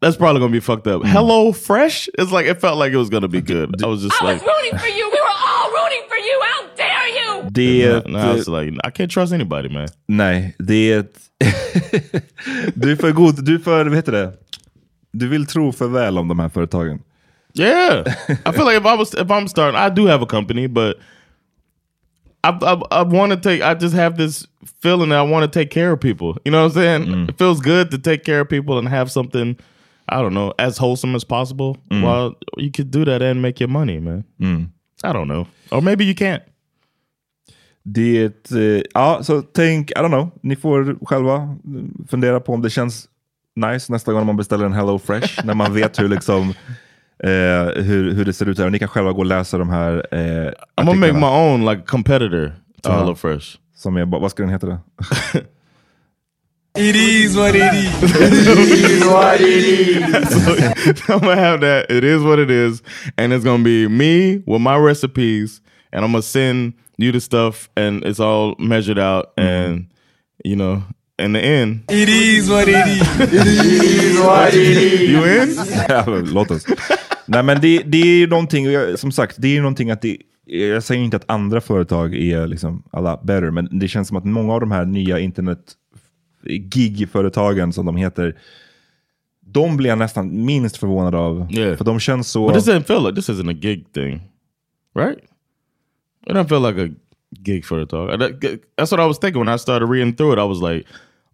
[0.00, 1.00] that's probably gonna be fucked up.
[1.00, 1.08] Hmm.
[1.08, 3.82] Hello Fresh, it's like it felt like it was gonna be good.
[3.82, 5.10] I was just like, was rooting for you.
[5.10, 6.40] We were all rooting for you.
[6.42, 7.50] How dare you?
[7.50, 9.88] Det, now I was like, I can't trust anybody, man.
[10.06, 11.18] nej, det...
[12.74, 14.32] du är för god, du är för, vad heter det?
[15.12, 17.02] Du vill tro för väl om de här företagen.
[17.54, 18.04] Yeah,
[18.46, 20.96] I feel like if I was if I'm starting, I do have a company, but
[22.44, 23.62] I I, I want to take.
[23.62, 24.46] I just have this
[24.80, 26.36] feeling that I want to take care of people.
[26.44, 27.02] You know what I'm saying?
[27.28, 29.56] It feels good to take care of people and have something.
[30.08, 31.76] I don't know, as wholesome as possible.
[32.02, 34.24] Well, you could do that and make your money, man.
[35.04, 36.42] I don't know, or maybe you can't.
[37.84, 41.56] Det, eh, ja, så tänk, I don't know, ni får själva
[42.08, 43.08] fundera på om det känns
[43.56, 46.54] nice nästa gång man beställer en Hello Fresh, när man vet hur, liksom,
[47.22, 48.66] eh, hur, hur det ser ut här.
[48.66, 51.64] Och ni kan själva gå och läsa de här eh, I'm gonna make my own
[51.64, 52.46] like competitor
[52.82, 52.98] to Ja.
[52.98, 53.46] HelloFresh.
[53.76, 54.78] Som är, vad ska den heta då?
[56.78, 58.02] It is what it is.
[58.20, 60.00] It is what it is.
[61.08, 61.90] I'm gonna have that.
[61.90, 62.82] It is what it is,
[63.18, 65.60] and it's gonna be me with my recipes,
[65.92, 69.86] and I'm gonna send you the stuff, and it's all measured out, and
[70.44, 70.82] you know,
[71.18, 73.20] in the end, It is what it is.
[73.20, 75.10] It is what it is.
[75.10, 76.32] you in?
[76.32, 76.64] Låt oss.
[77.26, 78.66] Nej men det, det är ju någonting,
[78.96, 82.46] som sagt, det är ju någonting att det, jag säger inte att andra företag är
[82.46, 85.58] liksom alla better, men det känns som att många av de här nya internet
[86.44, 88.38] gig-företagen som de heter,
[89.40, 91.48] de blir jag nästan minst förvånad av.
[91.52, 91.76] Yeah.
[91.76, 92.46] För de känns så...
[92.46, 94.20] But this doesn't feel like this isn't a gig thing,
[94.94, 95.18] right?
[96.26, 96.88] It doesn't feel like a
[97.44, 98.08] gigföretag.
[98.10, 100.38] Uh, that- That's what I was thinking when I started reading through it.
[100.38, 100.86] I was like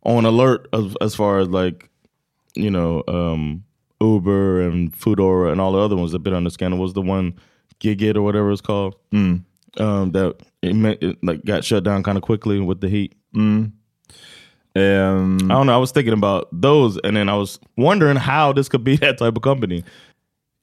[0.02, 1.88] on alert as, as far as like,
[2.54, 3.62] you know, um,
[4.00, 7.02] Uber and Foodora and all the other ones that been on the scandal was the
[7.02, 7.38] one
[7.80, 8.96] Gigit or whatever it's called.
[9.78, 13.14] Um, that it, meant, it like got shut down kind of quickly with the heat.
[13.34, 13.72] Mm.
[14.76, 15.74] Um, I don't know.
[15.74, 19.18] I was thinking about those, and then I was wondering how this could be that
[19.18, 19.84] type of company.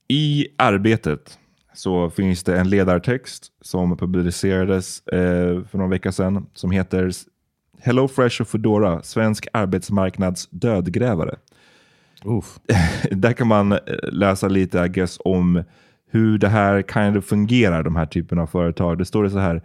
[0.10, 1.38] I arbetet
[1.74, 7.12] så finns det en ledartext som publicerades eh, för några veckor sedan som heter
[7.80, 11.36] Hello Fresh och Foodora, svensk arbetsmarknads dödgrävare.
[13.11, 13.80] Där kan man eh,
[14.11, 15.63] läsa lite I guess, om
[16.11, 18.97] hur det här kind of fungerar, de här typerna av företag.
[18.97, 19.61] Det står det så här.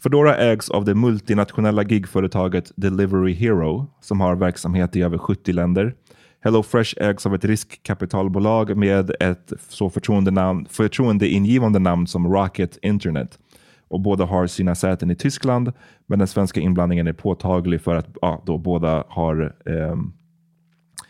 [0.00, 5.94] Foodora ägs av det multinationella gigföretaget Delivery Hero som har verksamhet i över 70 länder.
[6.44, 13.38] HelloFresh ägs av ett riskkapitalbolag med ett så förtroendenamn, förtroendeingivande namn som Rocket Internet.
[13.88, 15.72] Och båda har sina säten i Tyskland,
[16.06, 19.96] men den svenska inblandningen är påtaglig för att ja, då båda har eh,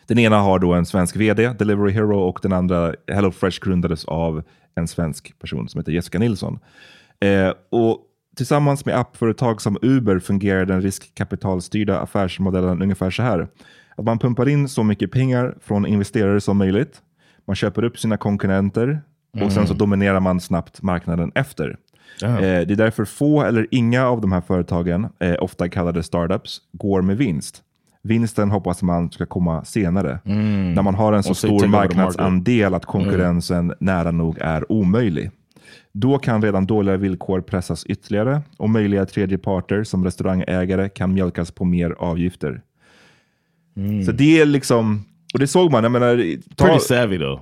[0.06, 4.42] den ena har då en svensk vd, Delivery Hero, och den andra, HelloFresh, grundades av
[4.74, 6.58] en svensk person som heter Jessica Nilsson.
[7.20, 7.98] Eh, och
[8.36, 13.48] Tillsammans med appföretag som Uber fungerar den riskkapitalstyrda affärsmodellen ungefär så här.
[13.96, 17.02] Att man pumpar in så mycket pengar från investerare som möjligt.
[17.46, 19.00] Man köper upp sina konkurrenter
[19.40, 21.76] och sen så dominerar man snabbt marknaden efter.
[22.22, 26.58] Eh, det är därför få eller inga av de här företagen, eh, ofta kallade startups,
[26.72, 27.62] går med vinst.
[28.04, 30.18] Vinsten hoppas man ska komma senare.
[30.24, 30.74] Mm.
[30.74, 35.30] När man har en så stor marknadsandel att konkurrensen nära nog är omöjlig.
[35.92, 41.64] Då kan redan dåliga villkor pressas ytterligare och möjliga tredjeparter som restaurangägare kan mjölkas på
[41.64, 42.60] mer avgifter.
[44.06, 46.36] Så det är liksom, och det såg man, jag menar...
[46.54, 47.40] ta- Pretty savvy though.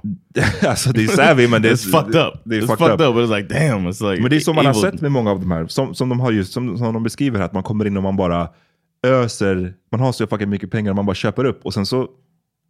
[0.68, 1.72] alltså det är savvy men det är...
[1.72, 2.34] It's fucked up.
[2.44, 3.00] Det är It's fucked, up.
[3.00, 5.12] up, but it's like, damn, it's like men det är som man har sett med
[5.12, 7.52] många av de här, som, som de har just, som, som de beskriver här, att
[7.52, 8.48] man kommer in och man bara
[9.02, 12.08] öser, man har så fucking mycket pengar och man bara köper upp och sen så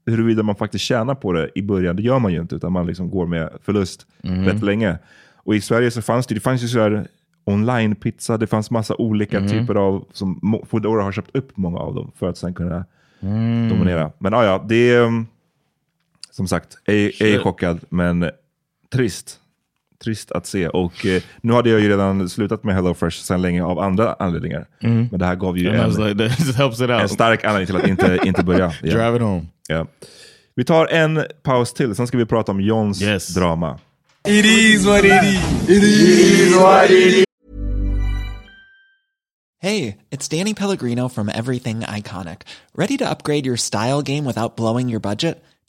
[0.07, 2.87] huruvida man faktiskt tjänar på det i början, det gör man ju inte, utan man
[2.87, 4.45] liksom går med förlust Mhm.
[4.45, 4.99] rätt länge.
[5.37, 7.07] Och i Sverige så fanns det, det fanns ju så här
[7.45, 9.49] online-pizza, det fanns massa olika Mhm.
[9.49, 12.85] typer av, som Foodora har köpt upp många av dem för att sen kunna
[13.20, 13.68] Mm.
[13.68, 14.12] dominera.
[14.18, 15.26] Men ja, ja, det är um,
[16.30, 18.30] som sagt, jag är, chockad, men
[18.93, 19.41] trist.
[20.05, 20.68] Trist att se.
[20.68, 24.66] Och eh, nu hade jag ju redan slutat med HelloFresh sedan länge av andra anledningar.
[24.82, 25.09] Mm.
[25.11, 26.80] Men det här gav ju en, like, out.
[26.80, 28.72] en stark anledning till att inte, inte börja.
[28.82, 28.90] Ja.
[28.90, 29.46] Drive it home.
[29.68, 29.86] Ja.
[30.55, 33.78] Vi tar en paus till, sen ska vi prata om Johns drama.
[34.28, 35.68] It is what it is.
[35.68, 37.24] It is what it is.
[39.61, 42.42] Hey, it's Danny Pellegrino from Everything Iconic.
[42.74, 45.42] Ready to upgrade your style game without blowing your budget?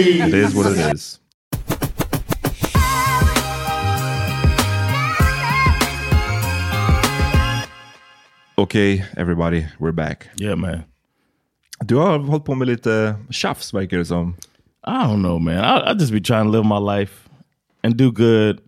[0.00, 1.18] It is what it is.
[8.56, 10.28] Okej, everybody, we're back.
[10.36, 10.84] Yeah man.
[11.80, 14.36] Du har hållit på med lite tjafs verkar det som.
[14.86, 15.64] I don't know, man.
[15.64, 17.28] I, I just be trying to live my life
[17.82, 18.60] and do good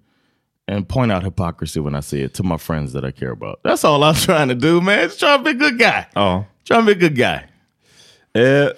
[0.66, 3.60] and point out hypocrisy when I see it to my friends that I care about.
[3.62, 5.08] That's all I'm trying to do, man.
[5.08, 6.06] Just trying to be a good guy.
[6.16, 6.44] Ja.
[6.64, 7.44] Trying to be a good guy.
[8.34, 8.72] Eh,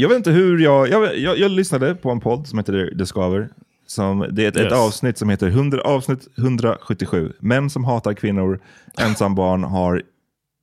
[0.00, 1.18] jag vet inte hur jag, jag...
[1.18, 3.48] Jag, jag lyssnade på en podd som heter Det Skaver.
[3.86, 4.72] Som, det är ett, ett Yes.
[4.72, 7.32] avsnitt som heter 100, avsnitt 177.
[7.40, 8.60] Män som hatar kvinnor,
[8.98, 10.02] ensam barn, har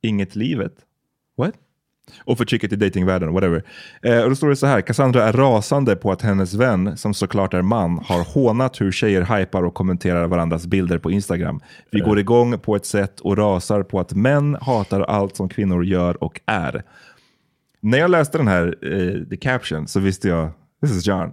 [0.02, 0.72] inget livet.
[1.36, 1.54] What?
[2.24, 3.62] Och förtrycket i datingvärlden, whatever.
[4.02, 7.14] Eh, och då står det så här, Cassandra är rasande på att hennes vän, som
[7.14, 11.60] såklart är man, har hånat hur tjejer hypar och kommenterar varandras bilder på Instagram.
[11.90, 15.84] Vi går igång på ett sätt och rasar på att män hatar allt som kvinnor
[15.84, 16.82] gör och är.
[17.82, 20.50] När jag läste den här eh, the caption så visste jag,
[20.82, 21.30] this is John.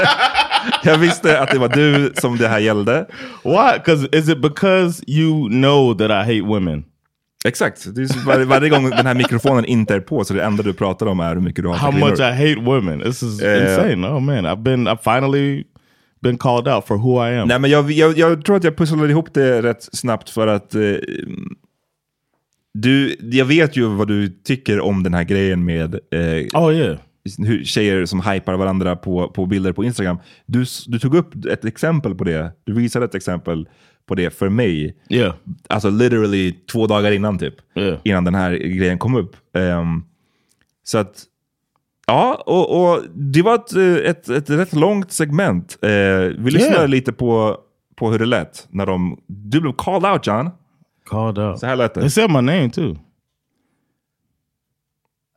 [0.84, 3.06] jag visste att det var du som det här gällde.
[3.44, 3.78] Why?
[3.78, 6.84] Because is it because you know that I hate women?
[7.44, 7.94] Exakt.
[7.94, 10.72] Det är var, varje gång den här mikrofonen inte är på så det enda du
[10.72, 12.10] pratar om är hur mycket du hatar How kvinnor.
[12.10, 13.00] much I hate women.
[13.00, 14.08] This is Eh, insane.
[14.08, 15.64] Oh man, I've been I've finally
[16.22, 17.48] been called out for who I am.
[17.48, 20.74] Nej, men jag, jag, jag tror att jag pusslade ihop det rätt snabbt för att
[20.74, 20.80] eh,
[22.80, 26.98] du, jag vet ju vad du tycker om den här grejen med eh, oh, yeah.
[27.38, 30.18] hur tjejer som hypar varandra på, på bilder på Instagram.
[30.46, 32.52] Du, du tog upp ett exempel på det.
[32.64, 33.68] Du visade ett exempel
[34.06, 34.96] på det för mig.
[35.10, 35.34] Yeah.
[35.68, 37.54] Alltså literally två dagar innan typ.
[38.04, 39.36] Innan den här grejen kom upp.
[39.56, 40.02] Ehm,
[40.84, 41.24] så att,
[42.06, 43.72] ja, och, och det var ett,
[44.04, 45.78] ett, ett rätt långt segment.
[45.82, 45.90] Eh,
[46.38, 46.88] vi lyssnar Yeah.
[46.88, 47.56] lite på,
[47.96, 49.20] på hur det lät när de...
[49.26, 50.50] Du blev called out John.
[51.06, 51.60] Called out.
[51.60, 52.00] Så här lät det.
[52.00, 52.98] They said my name too.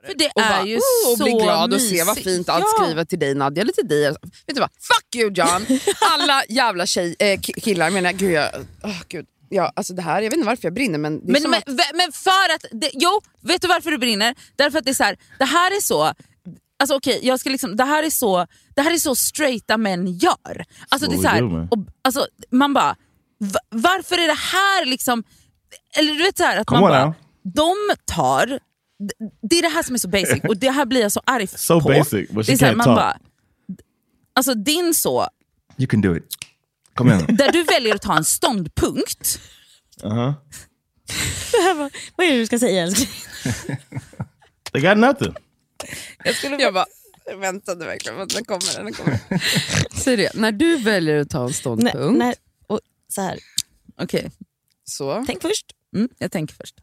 [0.06, 2.50] För det och är bara, ju oh, och så bli glad och se vad fint
[2.50, 2.84] allt Ja.
[2.86, 4.10] skriver till dig Nadja, eller till dig.
[4.12, 4.70] Vet du vad?
[4.80, 5.80] Fuck you John!
[6.14, 8.20] Alla jävla tjej, eh, ki- killar menar jag.
[8.20, 8.50] Gud, jag,
[8.84, 9.26] oh, gud.
[9.50, 11.64] Ja, alltså det här, jag vet inte varför jag brinner men Men, men, att,
[11.94, 14.36] men för att, det, jo, vet du varför du brinner?
[14.56, 16.14] Därför att det är så här, det här är så,
[16.80, 20.08] alltså okej, jag ska liksom, det här är så, det här är så straighta män
[20.08, 20.66] gör.
[20.90, 22.96] Alltså det är så här, och, alltså, man bara,
[23.40, 25.24] va- varför är det här liksom,
[25.98, 27.14] eller du vet så här, att Come man bara, now.
[27.44, 28.60] de tar,
[29.50, 31.48] det- är det här som är så basic och det här blir jag så arg
[31.48, 31.88] So på.
[31.90, 32.96] basic, but det är så här, can't man talk.
[32.98, 33.18] bara,
[34.34, 35.28] alltså din så,
[35.78, 36.24] You can do it.
[36.94, 37.26] Kom igen.
[37.30, 39.40] där du väljer att ta en ståndpunkt,
[40.04, 40.34] Uh-huh.
[42.16, 43.10] Vad är det du ska säga älskling?
[44.72, 45.34] They got nothing.
[46.24, 46.86] jag, skulle, jag bara
[47.26, 48.84] jag väntade verkligen på att den kommer.
[48.84, 49.20] Den kommer.
[49.96, 52.18] Säg det, när du väljer att ta en ståndpunkt.
[52.20, 52.36] Nej, nej,
[52.68, 53.40] och så här.
[54.02, 54.32] Okej.
[54.90, 55.24] Så.
[55.28, 55.66] Tänk först.
[55.96, 56.76] Mm, jag tänker först.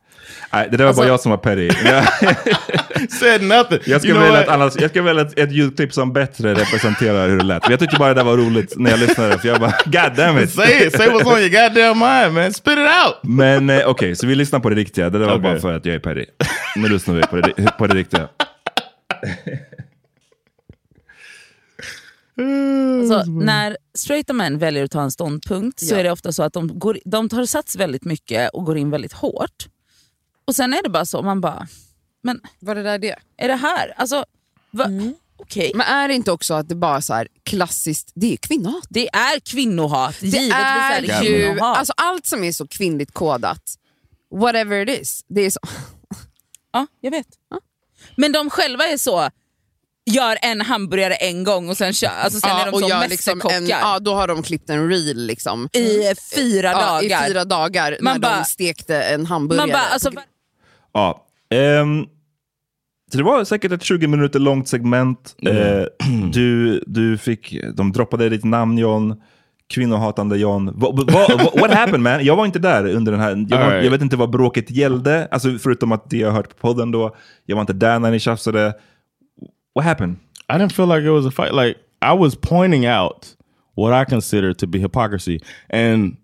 [0.53, 1.67] Nej, det där var Alltså- bara jag som var petty.
[1.85, 3.79] Jag, Said nothing.
[3.87, 7.39] jag know välja ett, annat, jag ska välja ett, ett ljudklipp som bättre representerar hur
[7.39, 7.63] det lät.
[7.63, 10.17] Men Jag tyckte bara det där var roligt när jag lyssnade, för jag bara God
[10.17, 10.51] damn it.
[10.51, 10.97] Say it.
[10.97, 12.53] Say what's on your goddamn mind, man.
[12.53, 13.17] Spit it out.
[13.23, 15.11] Men eh, okej, så vi lyssnar på det riktiga.
[15.11, 15.43] Det där var Okej.
[15.51, 16.25] bara för att jag är petty.
[16.77, 18.29] Nu lyssnar vi på det, på det riktiga.
[23.01, 25.99] Alltså, när straighta män väljer att ta en ståndpunkt så Ja.
[25.99, 28.91] är det ofta så att de, går, de tar sats väldigt mycket och går in
[28.91, 29.69] väldigt hårt.
[30.45, 31.69] Och sen är det bara så, man bara,
[32.23, 33.17] men var det där det?
[33.37, 33.95] är det här?
[33.97, 34.25] Alltså,
[34.71, 34.87] va,
[35.37, 35.73] okej.
[35.75, 38.87] Men är det inte också att det bara så här klassiskt, det är kvinnohat?
[38.89, 41.79] Det är kvinnohat, Det givetvis är, det ju, kvinnohat.
[41.79, 43.75] alltså allt som är så kvinnligt kodat,
[44.35, 45.61] whatever it is, det är så.
[46.73, 47.27] ja, jag vet.
[48.17, 49.31] Men de själva är så,
[50.11, 52.99] gör en hamburgare en gång och sen, kör, alltså sen är de och som gör
[53.09, 53.57] mästerkockar.
[53.57, 55.69] en, ja, då har de klippt en reel liksom.
[55.73, 57.25] I fyra ja, dagar.
[57.27, 59.67] I fyra dagar Man när bara- de stekte en hamburgare.
[59.67, 60.11] Man bara, alltså,
[60.93, 61.27] Ja.
[61.55, 62.05] ehm,
[63.13, 65.35] så det var säkert ett 20 minuter långt segment.
[65.43, 65.83] Eh,
[66.33, 69.23] du, du fick, de droppade ditt namn John.
[69.69, 70.71] Kvinnohatande John.
[70.75, 72.25] Vad- vad- what happened man?
[72.25, 73.47] Jag var inte där under den här.
[73.49, 73.85] Jag, var, Alright.
[73.85, 75.29] jag vet inte vad bråket gällde.
[75.31, 77.17] Alltså, förutom att det jag hört på podden då.
[77.47, 78.75] Jag var inte där när ni tjafsade.
[79.77, 80.21] What happened?
[80.49, 81.53] I didn't feel like it was a fight.
[81.53, 83.37] Like I was pointing out
[83.75, 86.17] what I consider to be hypocrisy, and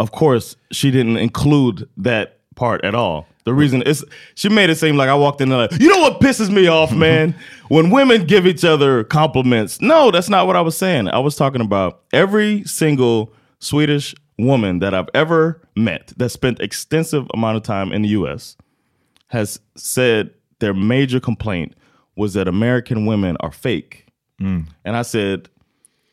[0.00, 3.28] of course, she didn't include that part at all.
[3.44, 6.00] The reason is she made it seem like I walked in there like, you know
[6.00, 7.36] what pisses me off, man?
[7.68, 9.80] when women give each other compliments.
[9.80, 11.06] No, that's not what I was saying.
[11.06, 17.28] I was talking about every single Swedish woman that I've ever met that spent extensive
[17.32, 18.56] amount of time in the US
[19.28, 21.76] has said their major complaint
[22.18, 24.06] was that American women are fake.
[24.84, 25.48] And I said,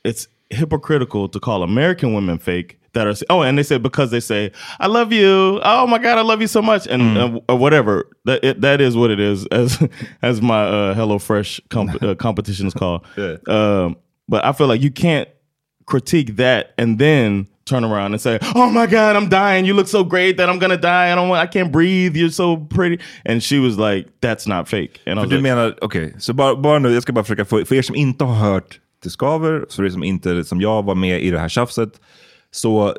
[0.03, 4.19] it's hypocritical to call American women fake that are, oh, and they said, because they
[4.19, 5.59] say, I love you.
[5.63, 6.87] Oh my God, I love you so much.
[6.87, 8.07] And uh, or whatever.
[8.25, 9.81] That, it, that is what it is, as,
[10.21, 13.05] as my uh, HelloFresh comp- uh, competition is called.
[13.17, 13.37] Yeah.
[13.47, 13.97] Um,
[14.29, 15.27] but I feel like you can't
[15.87, 19.65] critique that and then turn around and say, "Oh my God, I'm dying.
[19.65, 21.11] You look so great that I'm gonna die.
[21.11, 21.49] I don't want.
[21.49, 22.15] I can't breathe.
[22.17, 25.49] You're so pretty." And she was like, "That's not fake." And I was du like,
[25.49, 28.23] menar, okej, så bara, bara nu, jag ska bara försöka få, för er som inte
[28.23, 31.49] har hört Det skaver, för er som inte, som jag var med i det här
[31.49, 31.89] tjafset,
[32.51, 32.95] så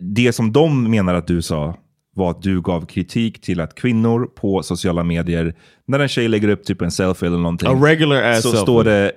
[0.00, 1.74] det som de menar att du sa
[2.16, 5.54] var att du gav kritik till att kvinnor på sociala medier,
[5.86, 8.62] när en tjej lägger upp typ en selfie eller någonting, A regular ass så selfie.
[8.62, 9.12] står det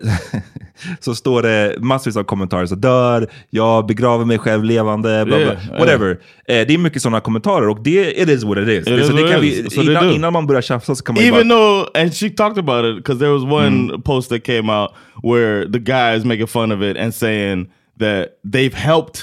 [1.00, 2.66] så står det massvis av kommentarer.
[2.66, 5.45] Så dör, jag begraver mig själv levande, bla, bla.
[5.45, 6.10] Yeah, whatever.
[6.47, 8.88] Eh, det är mycket sådana kommentarer och det it is what it is.
[8.88, 9.74] It is så det what kan it vi, is.
[9.74, 11.58] So they innan, man börjar tjafsa så kan man Even bara...
[11.58, 14.91] though, and she talked about it because there was one post that came out
[15.24, 17.70] where the guy is making fun of it and saying
[18.00, 19.20] that they've helped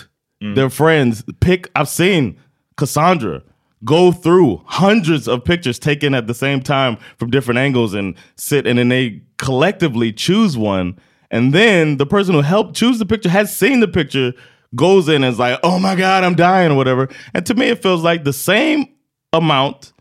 [0.55, 1.67] their friends pick.
[1.75, 2.37] I've seen
[2.77, 3.43] Cassandra
[3.87, 8.67] go through hundreds of pictures taken at the same time from different angles and sit,
[8.67, 10.99] and then they collectively choose one.
[11.31, 14.35] And then the person who helped choose the picture has seen the picture,
[14.75, 17.09] goes in and is like, oh my God, I'm dying, or whatever.
[17.33, 18.89] And to me, it feels like the same
[19.33, 19.93] amount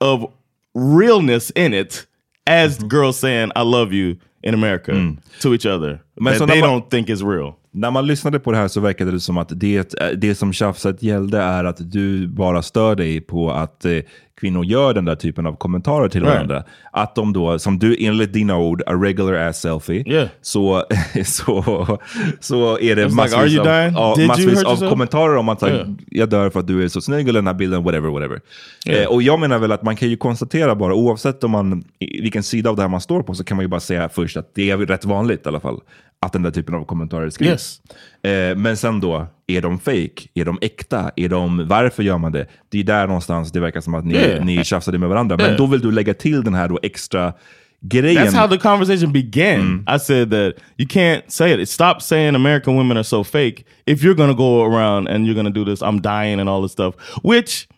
[0.00, 0.32] of
[0.74, 2.06] realness in it
[2.46, 2.88] as mm-hmm.
[2.88, 5.18] girls saying I love you in America mm.
[5.40, 6.00] to each other.
[6.16, 7.58] That they don't think is real.
[7.76, 11.02] När man lyssnade på det här så verkade det som att det, det som tjafset
[11.02, 13.92] gällde är att du bara stör dig på att eh,
[14.40, 16.34] kvinnor gör den där typen av kommentarer till Right.
[16.34, 16.64] varandra.
[16.92, 20.28] Att de då, som du enligt dina ord, a regular ass selfie, Yeah.
[20.42, 20.84] så,
[21.24, 21.98] så,
[22.40, 25.62] så är det It's like, massvis, "Are you av, massvis av yourself?" kommentarer om att
[25.62, 25.88] Yeah.
[26.10, 28.40] jag dör för att du är så snygg eller den här bilden, whatever, whatever.
[28.86, 29.02] Yeah.
[29.02, 32.42] Eh, och jag menar väl att man kan ju konstatera bara, oavsett om man, vilken
[32.42, 34.54] sida av det här man står på, så kan man ju bara säga först att
[34.54, 35.80] det är rätt vanligt i alla fall,
[36.20, 37.80] att den där typen av kommentarer skrivs.
[38.22, 40.28] Eh, men sen då, är de fake?
[40.34, 41.10] Är de äkta?
[41.16, 42.46] Är de, varför gör man det?
[42.68, 44.44] Det är där någonstans det verkar som att ni, Yeah.
[44.44, 45.36] ni tjafsade med varandra.
[45.36, 45.58] Men Yeah.
[45.58, 47.32] då vill du lägga till den här då extra
[47.80, 48.26] grejen.
[48.26, 49.86] That's how the conversation began.
[49.96, 51.68] I said that you can't say it.
[51.68, 53.64] Stop saying American women are so fake.
[53.86, 56.72] If you're gonna go around and you're gonna do this, I'm dying and all this
[56.72, 57.68] stuff, which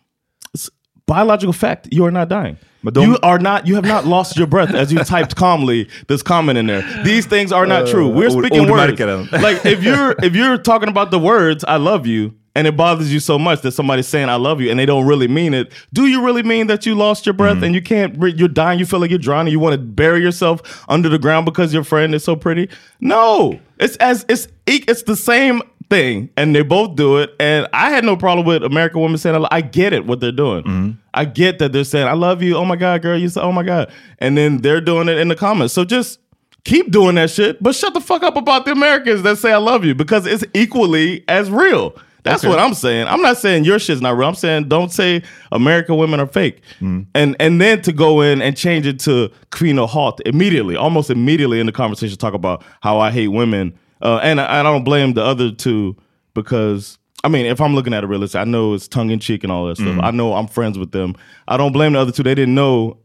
[1.07, 2.57] biological fact, you are not dying.
[3.03, 3.67] You are not.
[3.67, 6.81] You have not lost your breath as you typed calmly this comment in there.
[7.03, 8.07] These things are not Uh, true.
[8.07, 8.99] We're ord- speaking words.
[9.31, 13.13] like if you're if you're talking about the words "I love you" and it bothers
[13.13, 15.71] you so much that somebody's saying "I love you" and they don't really mean it,
[15.93, 18.15] do you really mean that you lost your breath and you can't?
[18.37, 18.79] You're dying.
[18.79, 19.51] You feel like you're drowning.
[19.51, 22.69] You want to bury yourself under the ground because your friend is so pretty?
[23.01, 27.31] No, it's as it's it's the same thing, and they both do it.
[27.39, 30.31] And I had no problem with American women saying, I "I get it, what they're
[30.31, 30.97] doing.
[31.19, 32.55] I get that they're saying, I love you.
[32.55, 35.27] Oh my god, girl, you say, oh my god," and then they're doing it in
[35.27, 35.73] the comments.
[35.73, 36.19] So just
[36.65, 39.57] keep doing that shit, but shut the fuck up about the Americans that say I
[39.57, 41.95] love you because it's equally as real.
[42.23, 42.49] That's Okay.
[42.49, 43.07] what I'm saying.
[43.07, 44.27] I'm not saying your shit's not real.
[44.27, 46.61] I'm saying don't say American women are fake.
[46.81, 51.09] And and then to go in and change it to Queen of Hawk immediately, almost
[51.09, 53.73] immediately in the conversation, talk about how I hate women.
[54.01, 55.95] Uh, and, I, and I don't blame the other two
[56.33, 59.43] because I mean, if I'm looking at it realistic, I know it's tongue in cheek
[59.43, 59.87] and all that stuff.
[59.87, 60.03] Mm.
[60.03, 61.15] I know I'm friends with them.
[61.47, 62.23] I don't blame the other two.
[62.23, 62.97] They didn't know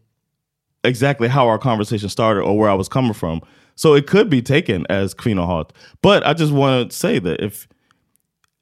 [0.85, 3.41] exactly how our conversation started or where I was coming from.
[3.77, 5.73] So it could be taken as Queen of Heart.
[6.01, 7.67] But I just want to say that if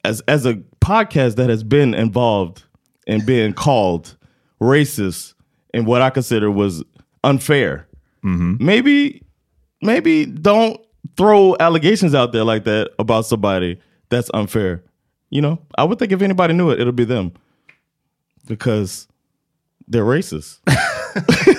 [0.03, 2.63] as as a podcast that has been involved
[3.05, 4.17] in being called
[4.61, 5.33] racist
[5.73, 6.83] in what I consider was
[7.23, 7.87] unfair,
[8.59, 9.21] maybe
[9.81, 10.79] maybe don't
[11.15, 13.79] throw allegations out there like that about somebody
[14.09, 14.83] that's unfair.
[15.33, 17.31] You know, I would think if anybody knew it, it'll be them
[18.45, 19.07] because
[19.87, 20.59] they're racist.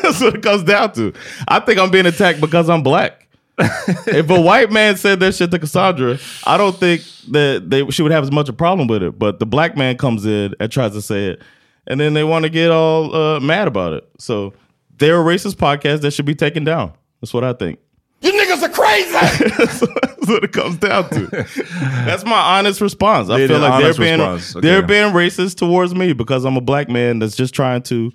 [0.01, 1.13] That's what it comes down to.
[1.49, 3.27] I think I'm being attacked because I'm black.
[3.59, 7.03] if a white man said that shit to Cassandra, I don't think
[7.33, 9.19] that they she would have as much a problem with it.
[9.19, 11.43] But the black man comes in and tries to say it,
[11.89, 14.09] and then they want to get all uh, mad about it.
[14.19, 14.55] So
[14.99, 16.93] they're a racist podcast that should be taken down.
[17.21, 17.81] That's what I think.
[19.03, 19.57] Niggas!
[19.57, 21.27] That's what it comes down to.
[22.07, 23.29] That's my honest response.
[23.31, 24.57] I feel like they're honest being response.
[24.57, 24.67] Okay.
[24.67, 28.11] they're being racist towards me because I'm a black man that's just trying to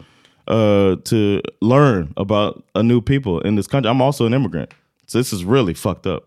[0.48, 3.90] uh to learn about a new people in this country.
[3.92, 4.72] I'm also an immigrant.
[5.08, 6.24] So this is really fucked up.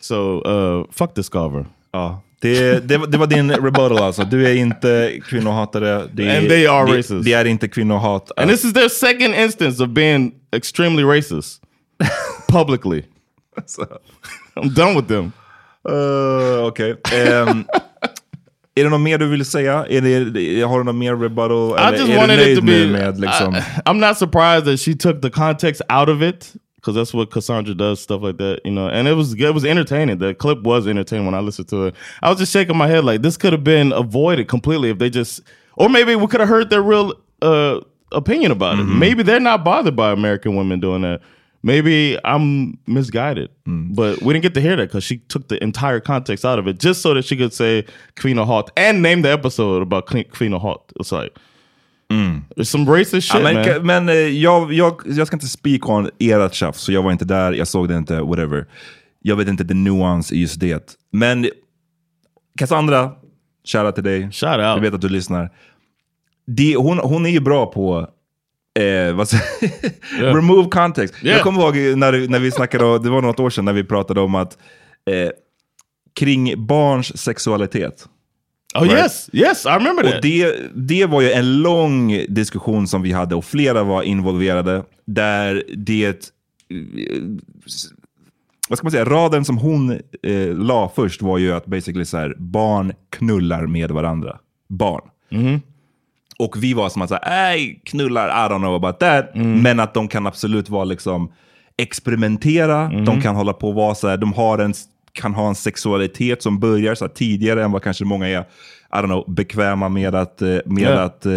[0.00, 1.66] So uh fuck this Carver.
[1.92, 4.24] Ja, det, det, var- det var din rebuttal alltså.
[4.24, 6.08] Du är inte kvinnohatare.
[6.12, 7.24] Det är, And they are det, racist.
[7.24, 8.30] Det är inte kvinnohat.
[8.36, 11.60] And this is their second instance of being extremely racist
[12.48, 13.02] publicly.
[14.56, 15.32] I'm done with them.
[15.88, 16.96] Uh, Okej.
[17.12, 17.64] Ehm,
[18.74, 19.86] är det något mer du vill säga?
[19.88, 21.78] Är det, har du något mer rebuttal?
[21.78, 22.86] I just wanted it to be.
[22.86, 23.54] med liksom...
[23.54, 27.30] I, I'm not surprised that she took the context out of it because that's what
[27.30, 28.88] Cassandra does, stuff like that, you know.
[28.88, 30.18] And it was it was entertaining.
[30.18, 31.94] The clip was entertaining when I listened to it.
[32.22, 35.10] I was just shaking my head like this could have been avoided completely if they
[35.10, 35.42] just,
[35.76, 37.80] or maybe we could have heard their real uh,
[38.12, 38.84] opinion about it.
[38.84, 41.20] Maybe they're not bothered by American women doing that.
[41.62, 46.00] Maybe I'm misguided, but we didn't get to hear that because she took the entire
[46.00, 47.84] context out of it just so that she could say
[48.20, 50.06] Queen of Heart and name the episode about
[50.54, 50.92] of Heart.
[50.98, 51.32] It's like,
[52.56, 53.86] there's some racist shit, Ja, men man.
[53.86, 57.24] men eh, jag, jag, jag ska inte speak on ert tjafs, så jag var inte
[57.24, 58.66] där, jag såg det inte, whatever.
[59.22, 60.96] Jag vet inte the nuance i just det.
[61.12, 61.48] Men
[62.58, 63.12] Cassandra,
[63.64, 64.22] shoutout till dig.
[64.32, 64.58] Shout out.
[64.60, 65.50] Jag vet att du lyssnar.
[66.46, 68.08] Det, hon, hon är ju bra på
[68.78, 71.14] Eh, säger Remove context.
[71.22, 71.36] Yeah.
[71.36, 73.84] Jag kommer ihåg när, när vi snackade, om- det var något år sedan när vi
[73.84, 74.58] pratade om att
[75.10, 75.30] eh,
[76.14, 78.08] kring barns sexualitet.
[78.74, 80.22] Oh yes, yes, I remember Och that.
[80.22, 84.84] det, det var ju en lång diskussion som vi hade och flera var involverade.
[85.06, 86.14] Där det, eh,
[88.68, 89.90] vad ska man säga, raden som hon
[90.22, 94.38] eh, la först var ju att basically så här, barn knullar med varandra.
[94.68, 95.02] Barn.
[96.40, 99.30] Och vi var som att säga, nej, knullar, I don't know about that.
[99.34, 101.32] Men att de kan absolut vara liksom
[101.76, 102.88] experimentera.
[102.88, 104.74] De kan hålla på och vara så här, de har en,
[105.12, 108.44] kan ha en sexualitet som börjar så tidigare än vad kanske många är
[108.92, 111.00] I don't know, bekväma med att, eh, med Ja.
[111.00, 111.32] att eh,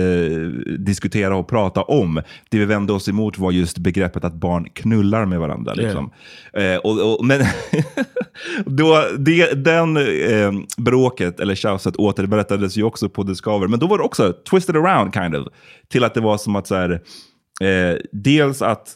[0.80, 2.22] diskutera och prata om.
[2.50, 5.74] Det vi vände oss emot var just begreppet att barn knullar med varandra.
[5.74, 6.12] Liksom.
[6.54, 7.42] Eh, och, och, men
[8.66, 13.68] då, det, den eh, bråket, eller tjafset, återberättades ju också på Discover.
[13.68, 15.48] Men då var det också twisted around kind of.
[15.90, 16.92] Till att det var som att så här,
[17.62, 18.88] eh, dels att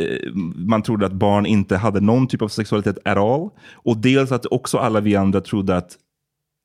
[0.00, 3.48] eh, man trodde att barn inte hade någon typ av sexualitet at all.
[3.72, 5.96] Och dels att också alla vi andra trodde att,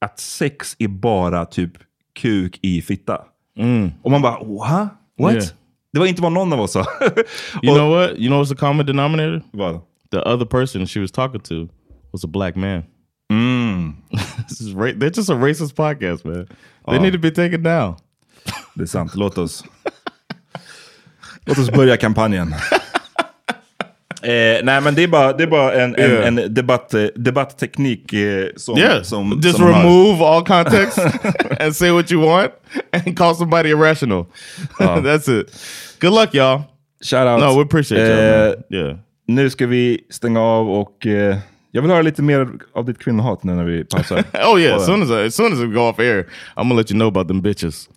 [0.05, 1.71] att sex är bara typ
[2.19, 3.21] kuk i fitta.
[4.01, 4.87] Och man bara, what?
[5.17, 5.33] What?
[5.33, 5.45] Yeah.
[5.93, 6.85] Det var inte vad någon av oss sa.
[7.63, 8.11] You know what?
[8.17, 9.41] You know what's the common denominator?
[9.51, 9.81] Vad?
[10.11, 11.67] The other person she was talking to
[12.11, 12.83] was a black man.
[13.31, 13.93] Mm.
[14.99, 16.45] They're just a racist podcast, man.
[16.87, 17.01] They Ja.
[17.01, 17.95] need to be taken down.
[18.75, 19.15] Det är sant.
[19.15, 19.63] Låt oss,
[21.45, 22.55] låt oss börja kampanjen.
[24.22, 26.28] Eh, nej men det är bara, det är bara en, en, Yeah.
[26.28, 29.84] en debatt, debattteknik eh, som, yeah, som, just som de har.
[29.84, 30.99] remove all context
[31.59, 32.51] and say what you want
[32.91, 34.26] and call somebody irrational.
[34.80, 34.86] Ja.
[35.03, 35.47] That's it.
[36.01, 36.61] Good luck, y'all.
[37.03, 37.39] Shout out.
[37.39, 38.20] No, we appreciate y'all.
[38.20, 38.86] Eh, man.
[38.88, 38.97] Yeah.
[39.28, 41.38] Nu ska vi stänga av och eh,
[41.72, 44.24] jag vill höra lite mer av ditt kvinnohat nu när vi pausar.
[44.53, 46.20] Oh yeah, as soon as I, as soon as we go off air,
[46.55, 47.88] I'm gonna let you know about them bitches.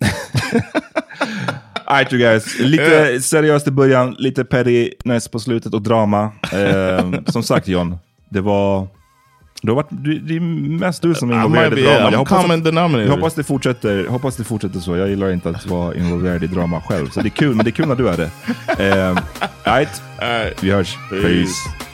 [1.89, 6.31] Alright you guys, lite seriöst i början, lite pettiness på slutet och drama.
[6.53, 7.97] Eh, som sagt John,
[8.29, 8.87] det var...
[9.61, 9.87] Det, har varit,
[10.27, 10.39] det är
[10.79, 12.11] mest du som är involverad i drama.
[12.11, 14.97] Jag hoppas, att, jag, hoppas det fortsätter, hoppas det fortsätter så.
[14.97, 17.09] Jag gillar inte att vara involverad i drama själv.
[17.09, 18.29] Så det är kul, men det är kul när du är det.
[18.89, 19.17] Eh,
[19.63, 20.01] Alright,
[20.61, 20.97] vi hörs.
[21.09, 21.23] Peace.
[21.23, 21.88] Peace.